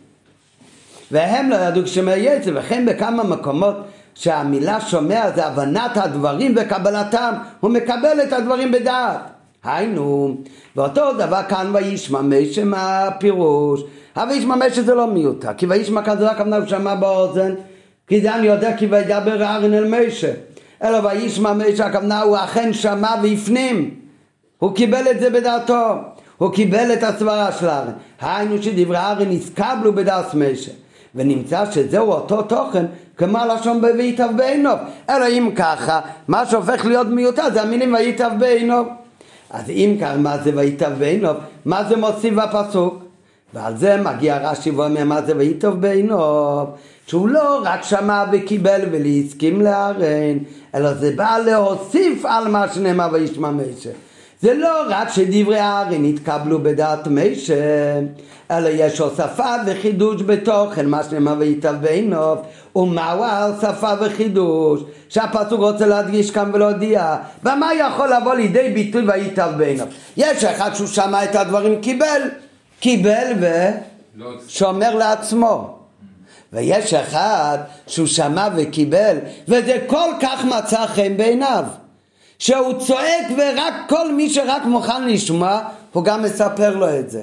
[1.12, 3.76] והם לא ידעו כשמי יצא, וכן בכמה מקומות
[4.14, 9.20] שהמילה שומע זה הבנת הדברים וקבלתם, הוא מקבל את הדברים בדעת.
[9.64, 10.36] היינו,
[10.76, 12.20] ואותו דבר כאן וישמע
[12.64, 13.80] מה הפירוש,
[14.16, 17.54] אבל וישמע משה זה לא מיותר, כי וישמע כאן זה רק הכוונה הוא שמע באוזן,
[18.08, 20.32] כי זה אני יודע כי וידבר ארן אל משה,
[20.84, 23.94] אלא וישמע משה הכוונה הוא אכן שמע והפנים,
[24.58, 25.94] הוא קיבל את זה בדעתו,
[26.38, 30.70] הוא קיבל את הסברה של ארן, היינו שדברי ארן הסקבלו בדעת משה
[31.14, 32.86] ונמצא שזהו אותו תוכן
[33.16, 34.76] כמו הלשון ב"ויטב בעיניו".
[35.10, 38.84] אלא אם ככה, מה שהופך להיות מיותר זה המילים "ויטב בעיניו".
[39.50, 41.34] אז אם כך, מה זה "ויטב בעיניו"?
[41.64, 43.04] מה זה מוסיף בפסוק?
[43.54, 46.66] ועל זה מגיע רש"י ואומר מה זה "ויטב בעיניו",
[47.06, 50.38] שהוא לא רק שמע וקיבל ולהסכים לארן,
[50.74, 53.90] אלא זה בא להוסיף על מה שנאמר וישמע משה.
[54.42, 57.54] זה לא רק שדברי הארי נתקבלו בדעת מישה,
[58.50, 62.38] אלא יש הוספה וחידוש בתוכן, מה שנאמר ויטב בעינוב,
[62.76, 69.88] ומהו ההוספה וחידוש, שהפסוק רוצה להדגיש כאן ולהודיע, ומה יכול לבוא לידי ביטוי ויטב בעינוב?
[70.16, 72.22] יש אחד שהוא שמע את הדברים, קיבל,
[72.80, 73.32] קיבל
[74.46, 75.74] ושומר לעצמו.
[76.52, 79.16] ויש אחד שהוא שמע וקיבל,
[79.48, 81.64] וזה כל כך מצא חן בעיניו.
[82.38, 85.60] שהוא צועק ורק כל מי שרק מוכן לשמוע,
[85.92, 87.22] הוא גם מספר לו את זה.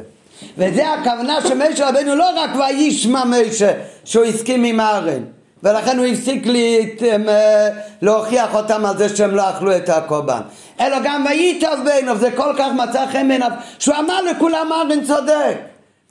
[0.58, 3.72] וזה הכוונה שמשה רבנו לא רק וישמע משה
[4.06, 5.24] שהוא הסכים עם הארן
[5.64, 6.96] ולכן הוא הפסיק לי,
[7.28, 7.68] אה,
[8.02, 10.42] להוכיח אותם על זה שהם לא אכלו את הקורבן
[10.80, 15.58] אלא גם וייטב בעיניו זה כל כך מצא חן בעיניו שהוא אמר לכולם הארן צודק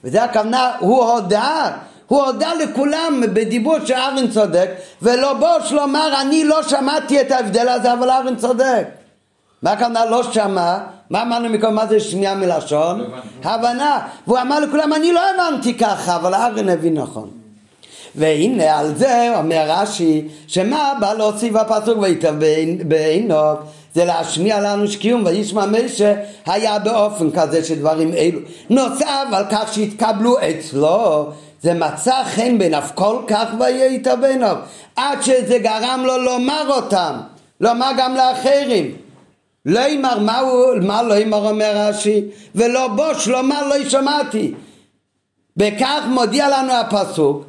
[0.03, 1.71] וזה הכוונה הוא הודה
[2.07, 4.69] הוא הודה לכולם בדיבור שארן צודק
[5.01, 8.87] ולא בוש לומר אני לא שמעתי את ההבדל הזה אבל ארן צודק
[9.65, 10.77] מה הכוונה לא שמע?
[11.09, 11.75] מה אמרנו מקודם?
[11.75, 13.05] מה זה שמיעה מלשון?
[13.43, 13.99] הבנה.
[14.27, 17.29] והוא אמר לכולם, אני לא הבנתי ככה, אבל ארן הבין נכון.
[18.15, 22.33] והנה על זה אומר רש"י, שמה בא להוסיף הפסוק ויתר
[22.87, 23.35] בעינו,
[23.95, 26.13] זה להשמיע לנו שקיום וישמע משה
[26.45, 28.39] היה באופן כזה שדברים אלו.
[28.69, 31.29] נוסף על כך שהתקבלו אצלו,
[31.65, 34.55] זה מצא חן בעיניו כל כך ויתר בעיניו,
[34.95, 37.13] עד שזה גרם לו לומר אותם,
[37.61, 38.95] לומר גם לאחרים.
[39.65, 40.19] לא אמר
[40.81, 42.21] מה לא אמר אומר רש"י
[42.55, 44.53] ולא בוש לומר לא שמעתי.
[45.57, 47.45] בכך מודיע לנו הפסוק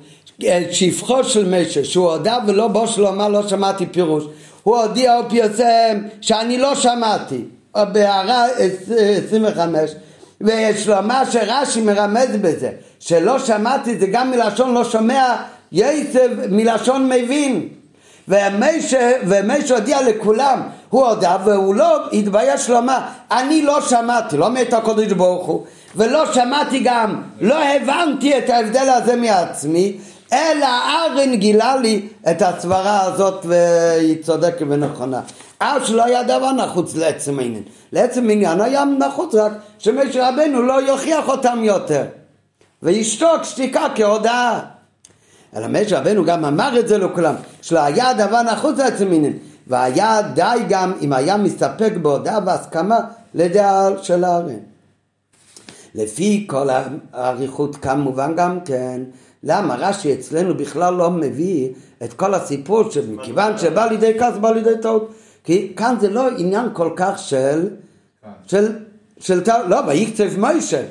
[0.71, 4.25] שפחו של משה שהוא הודה ולא בוש לומר לא שמעתי פירוש.
[4.63, 7.45] הוא הודיע או פרסם שאני לא שמעתי.
[7.77, 8.45] בהערה
[9.29, 9.91] 25
[10.41, 12.71] ויש לומר שרש"י מרמז בזה
[13.01, 15.37] שלא שמעתי זה גם מלשון לא שומע
[15.73, 17.69] יסב מלשון מבין.
[18.29, 22.99] ומשה הודיע לכולם הוא הודה והוא לא התבייש לומר
[23.31, 25.65] אני לא שמעתי, לא מת הקודש ברוך הוא
[25.97, 29.99] ולא שמעתי גם, לא הבנתי את ההבדל הזה מעצמי
[30.33, 35.21] אלא ארן גילה לי את הסברה הזאת והיא צודקת ונכונה
[35.61, 37.63] אז שלא היה דבר נחוץ לעצם העניין.
[37.93, 42.05] לעצם העניין היה נחוץ רק שמשה רבנו לא יוכיח אותם יותר.
[42.83, 44.61] וישתוק שתיקה כהודעה
[45.57, 50.23] אלא משה רבנו גם אמר את זה לכולם שלא היה דבר נחוץ לעצם העניין והיה
[50.23, 52.99] די גם אם היה מסתפק בהודעה והסכמה
[53.35, 54.59] לדעה של הארן.
[55.95, 56.69] לפי כל
[57.13, 59.01] האריכות כמובן גם כן,
[59.43, 61.69] למה רש"י אצלנו בכלל לא מביא
[62.05, 65.13] את כל הסיפור שמכיוון שבא לידי כעס בא לידי טעות
[65.47, 67.69] כי כאן זה לא עניין כל כך של
[68.47, 68.73] של,
[69.21, 70.83] של טעות, לא, ויקצב מוישה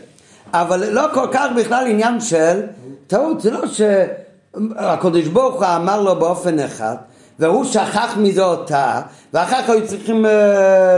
[0.53, 2.61] אבל לא כל כך בכלל עניין של
[3.07, 6.95] טעות, זה לא שהקדוש ברוך הוא אמר לו באופן אחד
[7.39, 9.01] והוא שכח מזה אותה,
[9.33, 10.29] ואחר כך היו צריכים uh,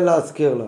[0.04, 0.66] להזכיר לו.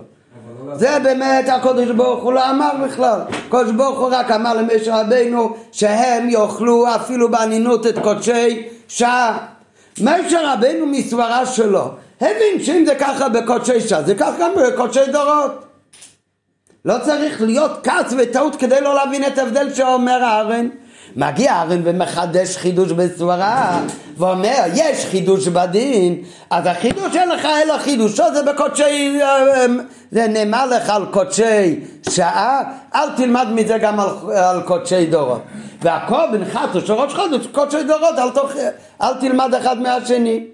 [0.73, 3.19] זה באמת הקודש ברוך הוא לא אמר בכלל.
[3.47, 9.37] הקודש ברוך הוא רק אמר למשה רבינו שהם יאכלו אפילו באנינות את קודשי שעה.
[10.01, 11.91] משה רבינו מסברה שלו
[12.22, 15.65] הבין שאם זה ככה בקודשי שעה זה ככה גם בקודשי דורות.
[16.86, 20.70] לא צריך להיות כעס וטעות כדי לא להבין את ההבדל שאומר הארן
[21.15, 23.80] מגיע ארן ומחדש חידוש בסברה
[24.17, 26.24] ואומר יש חידוש בדין.
[26.49, 29.20] אז החידוש אין לך אלא חידושו זה בקודשי
[30.11, 32.61] זה נאמר לך על קודשי שעה
[32.95, 35.41] אל תלמד מזה גם על, על קודשי דורות.
[35.82, 38.51] והכל בנחתו של ראש חודש קודשי דורות אל, תוך,
[39.01, 40.45] אל תלמד אחד מהשני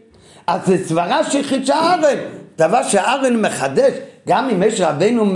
[0.47, 2.17] אז זה סברה שחידשה ארן
[2.57, 3.93] דבר שארן מחדש
[4.27, 5.33] גם אם יש רבנו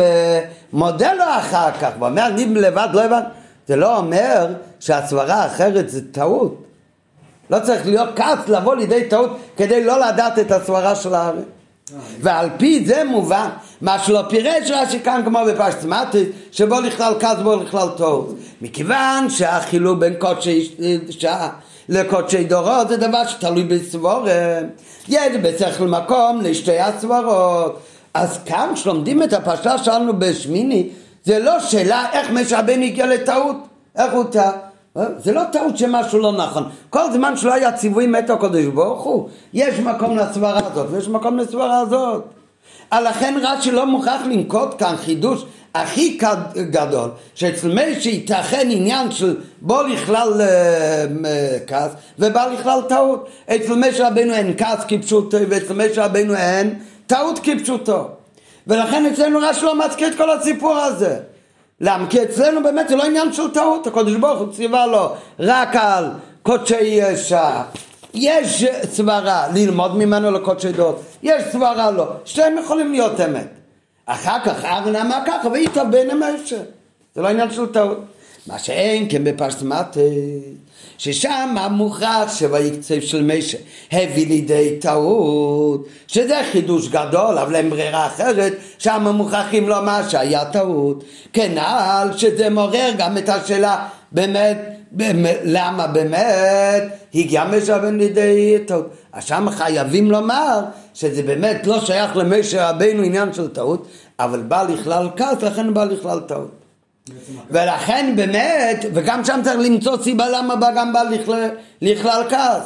[0.74, 3.30] מודה לו אחר כך ואומר אני לבד לא הבנתי
[3.68, 4.48] זה לא אומר
[4.80, 6.64] שהסברה האחרת זה טעות.
[7.50, 11.44] לא צריך להיות כעס לבוא לידי טעות כדי לא לדעת את הסברה של הארץ.
[12.22, 13.50] ועל פי זה מובן
[13.82, 19.30] מה שלא פירש רש"י כאן כמו בפשט מטריס שבו לכלל כעס בו לכלל טעות מכיוון
[19.30, 20.76] שהחילוק בין קודשי
[21.10, 21.50] שעה
[21.90, 24.26] לקודשי דורות זה דבר שתלוי בסבורם
[25.08, 27.80] יש בשכל מקום לשתי הסברות
[28.14, 30.90] אז כאן שלומדים את הפשטה שלנו בשמיני
[31.24, 33.56] זה לא שאלה איך משעבן הגיע לטעות,
[33.96, 34.52] איך הוא טעה.
[35.18, 36.64] זה לא טעות שמשהו לא נכון.
[36.90, 41.38] כל זמן שלא היה ציווי מת הקודש ברוך הוא, יש מקום לסברה הזאת ויש מקום
[41.38, 42.24] לסברה הזאת.
[42.94, 45.46] לכן רש"י לא מוכרח לנקוט כאן חידוש
[45.76, 46.18] הכי
[46.58, 51.06] גדול, שאצל מי שייתכן עניין של בוא לכלל אה,
[51.68, 53.30] כעס ובא לכלל טעות.
[53.56, 58.08] אצל מי שרבנו אין כעס כפשוטו ואצל מי שרבנו אין טעות כפשוטו.
[58.68, 61.18] ולכן אצלנו רש"י לא מזכיר את כל הסיפור הזה.
[61.82, 62.10] למה?
[62.10, 65.10] כי אצלנו באמת זה לא עניין של טעות, הקדוש ברוך הוא ציווה לו
[65.40, 66.06] רק על
[66.44, 67.64] קודשי שעה.
[68.14, 73.59] יש סברה ללמוד ממנו לקודשי דעות, יש סברה לא, שתיהם יכולים להיות אמת.
[74.12, 76.58] אחר כך ארן אמר ככה, וייטב בן המשה.
[77.16, 77.98] זה לא עניין של טעות.
[78.48, 80.40] מה שאין כן בפרסמטי,
[80.98, 83.58] ששם המוכרח שויקצב של משה
[83.92, 91.04] הביא לידי טעות, שזה חידוש גדול, אבל אין ברירה אחרת, שם מוכרחים לומר שהיה טעות.
[91.34, 94.58] כנ"ל שזה מעורר גם את השאלה באמת,
[94.92, 96.84] באמת למה באמת
[97.16, 98.90] הגיע משה רבנו לידי טעות.
[99.14, 100.60] אז שם חייבים לומר
[101.00, 103.88] שזה באמת לא שייך למשה רבנו עניין של טעות,
[104.20, 106.52] אבל בא לכלל כעס, לכן בא לכלל טעות.
[107.52, 111.50] ולכן באמת, וגם שם צריך למצוא סיבה למה בא גם בא לכלל,
[111.82, 112.64] לכלל כעס.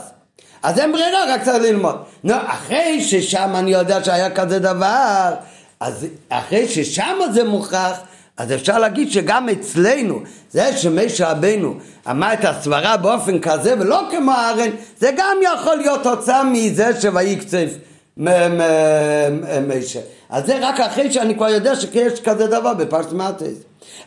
[0.64, 1.96] אז אין ברירה, רק צריך ללמוד.
[2.24, 5.34] נו, אחרי ששם אני יודע שהיה כזה דבר,
[5.80, 7.98] אז אחרי ששם זה מוכרח,
[8.38, 10.20] אז אפשר להגיד שגם אצלנו,
[10.52, 11.76] זה שמשה רבנו
[12.10, 14.70] אמר את הסברה באופן כזה ולא כמו הארן,
[15.00, 17.70] זה גם יכול להיות תוצאה מזה שויקצף
[18.18, 20.00] משה.
[20.30, 23.54] אז זה רק אחרי שאני כבר יודע שיש כזה דבר בפרס מטס.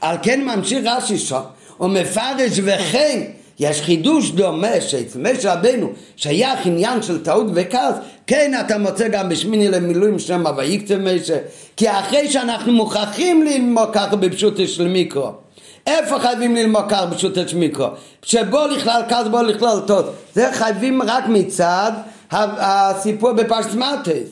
[0.01, 1.41] על כן ממשיך רש"י שם,
[1.81, 3.21] ומפרש וכן
[3.59, 7.95] יש חידוש דומה שאצל משה רבנו שייך עניין של טעות וכעס,
[8.27, 11.39] כן אתה מוצא גם בשמיני למילואים שם ויקצב משה,
[11.77, 15.31] כי אחרי שאנחנו מוכרחים ללמוד ככה בפשוטו של מיקרו,
[15.87, 17.87] איפה חייבים ללמוד ככה בפשוטו של מיקרו?
[18.23, 21.93] שבו לכלל כעס בו לכלל טעות, זה חייבים רק מצד
[22.31, 24.29] הסיפור בפרס מטס.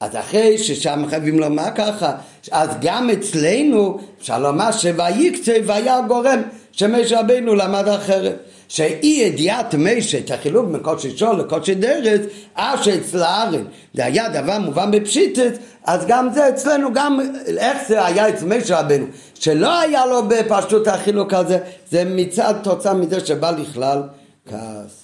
[0.00, 2.12] אז אחרי ששם חייבים לומר ככה,
[2.50, 8.36] אז גם אצלנו אפשר לומר שויקצה והיה גורם שמשה רבינו למד אחרת.
[8.68, 12.20] שאי ידיעת משה את החילוק בין קודשי שול לקודשי דרס,
[12.54, 13.64] אף שאצל הארן
[13.94, 15.52] זה היה דבר מובן בפשיטת,
[15.84, 17.20] אז גם זה אצלנו, גם
[17.58, 21.58] איך זה היה אצל משה רבנו, שלא היה לו בפשטות החילוק הזה,
[21.90, 24.02] זה מצד תוצאה מזה שבא לכלל
[24.48, 25.01] כעס.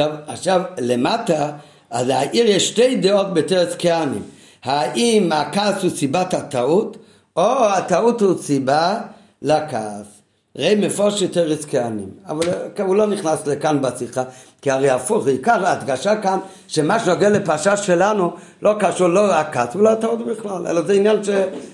[0.00, 1.50] טוב, עכשיו למטה
[1.90, 4.22] אז לעיר יש שתי דעות בתרס כהנים.
[4.64, 6.96] האם הכעס הוא סיבת הטעות,
[7.36, 9.00] או הטעות הוא סיבה
[9.42, 10.06] לכעס.
[10.56, 12.08] ראי מפורש תרס כהנים.
[12.28, 12.46] אבל
[12.78, 14.22] הוא לא נכנס לכאן בשיחה,
[14.62, 16.38] כי הרי הפוך, עיקר ההדגשה כאן,
[16.68, 18.32] שמה שנוגע לפרשה שלנו,
[18.62, 21.28] לא קשור לא כעס ולא הטעות בכלל, אלא זה עניין ש,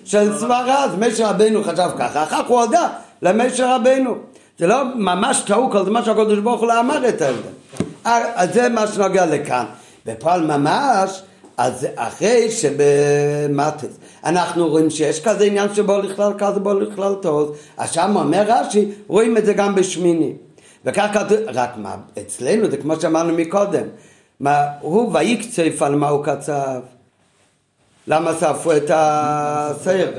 [0.05, 2.89] של סברה, אז משה רבנו חשב ככה, אחר כך הוא הודה
[3.23, 4.15] למשה רבנו.
[4.59, 7.86] זה לא ממש טעות, זה מה שהקדוש ברוך הוא לא אמר את ההבדל.
[8.35, 9.65] אז זה מה שנוגע לכאן.
[10.07, 11.23] בפועל ממש,
[11.57, 17.93] אז אחרי שבמטס אנחנו רואים שיש כזה עניין שבו לכלל כזה בו לכלל טוב, אז
[17.93, 20.33] שם אומר רש"י, רואים את זה גם בשמיני.
[20.85, 23.87] וכך כתוב, רק מה, אצלנו זה כמו שאמרנו מקודם,
[24.41, 26.81] מה, הוא ויקצף על מה הוא קצב.
[28.07, 30.13] למה שרפו את הסיר?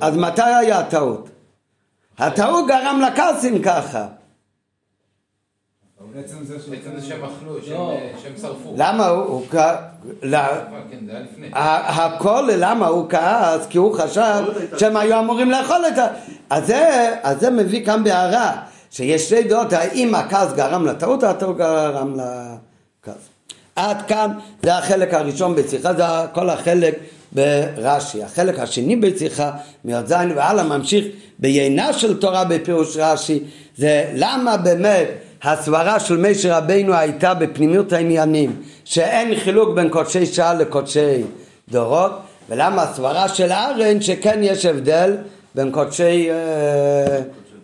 [0.00, 1.28] אז, מתי היה הטעות?
[2.18, 4.06] הטעות גרם לקרסים ככה.
[6.14, 6.54] בעצם זה
[7.06, 7.96] שהם אכלו, לא.
[8.22, 8.74] שהם שרפו.
[8.76, 9.76] למה הוא כעס?
[10.90, 10.98] כן.
[11.52, 13.66] הכל למה הוא כעס?
[13.66, 14.44] כי הוא חשב
[14.78, 16.06] שהם היו אמורים לאכול את ה...
[16.50, 21.28] אז זה, אז זה מביא כאן בהערה, שיש שתי דעות, האם הכעס גרם לטעות או
[21.28, 23.28] הטעות גרם לכעס.
[23.76, 24.30] עד כאן
[24.62, 26.02] זה החלק הראשון בשיחה, זה
[26.32, 26.94] כל החלק
[27.32, 28.22] ברש"י.
[28.22, 29.50] החלק השני בשיחה,
[29.84, 31.04] מי"ז והלאה, ממשיך
[31.38, 33.40] ביינה של תורה בפירוש רש"י,
[33.76, 35.08] זה למה באמת
[35.42, 41.22] הסברה של משה רבינו הייתה בפנימיות העניינים, שאין חילוק בין קודשי שעה לקודשי
[41.68, 42.12] דורות,
[42.48, 45.16] ולמה הסברה של ארן שכן יש הבדל
[45.54, 47.18] בין קודשי אה,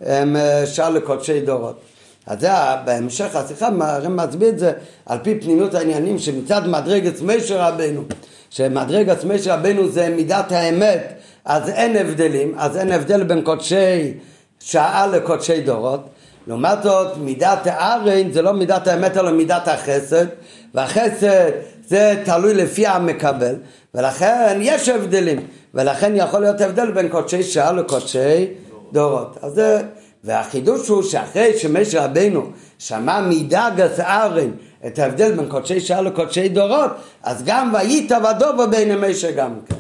[0.07, 1.81] אה, שעה לקודשי דורות.
[2.27, 2.49] אז זה
[2.85, 4.73] בהמשך השיחה הרב מצביע את זה
[5.07, 8.03] על פי פנימיות העניינים שמצד מדרגת משה רבינו,
[8.51, 11.13] שמדרגת משה רבינו זה מידת האמת,
[11.45, 14.15] אז אין הבדלים, אז אין הבדל בין קודשי
[14.61, 16.09] שעה לקודשי דורות.
[16.47, 20.27] לעומת זאת, מידת הארן זה לא מידת האמת אלא מידת החסד,
[20.75, 21.51] והחסד
[21.89, 23.55] זה תלוי לפי המקבל,
[23.95, 28.47] ולכן יש הבדלים, ולכן יכול להיות הבדל בין קודשי שעה לקודשי
[28.93, 29.39] דורות.
[29.43, 29.83] אז זה,
[30.25, 34.51] והחידוש הוא שאחרי שמשה רבנו שמע מדגת ארן
[34.87, 36.91] את ההבדל בין קודשי שעה לקודשי דורות,
[37.23, 39.75] אז גם והיית ודובר בין משה גם כן.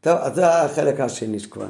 [0.00, 1.66] טוב, אז זה החלק השני שכבר.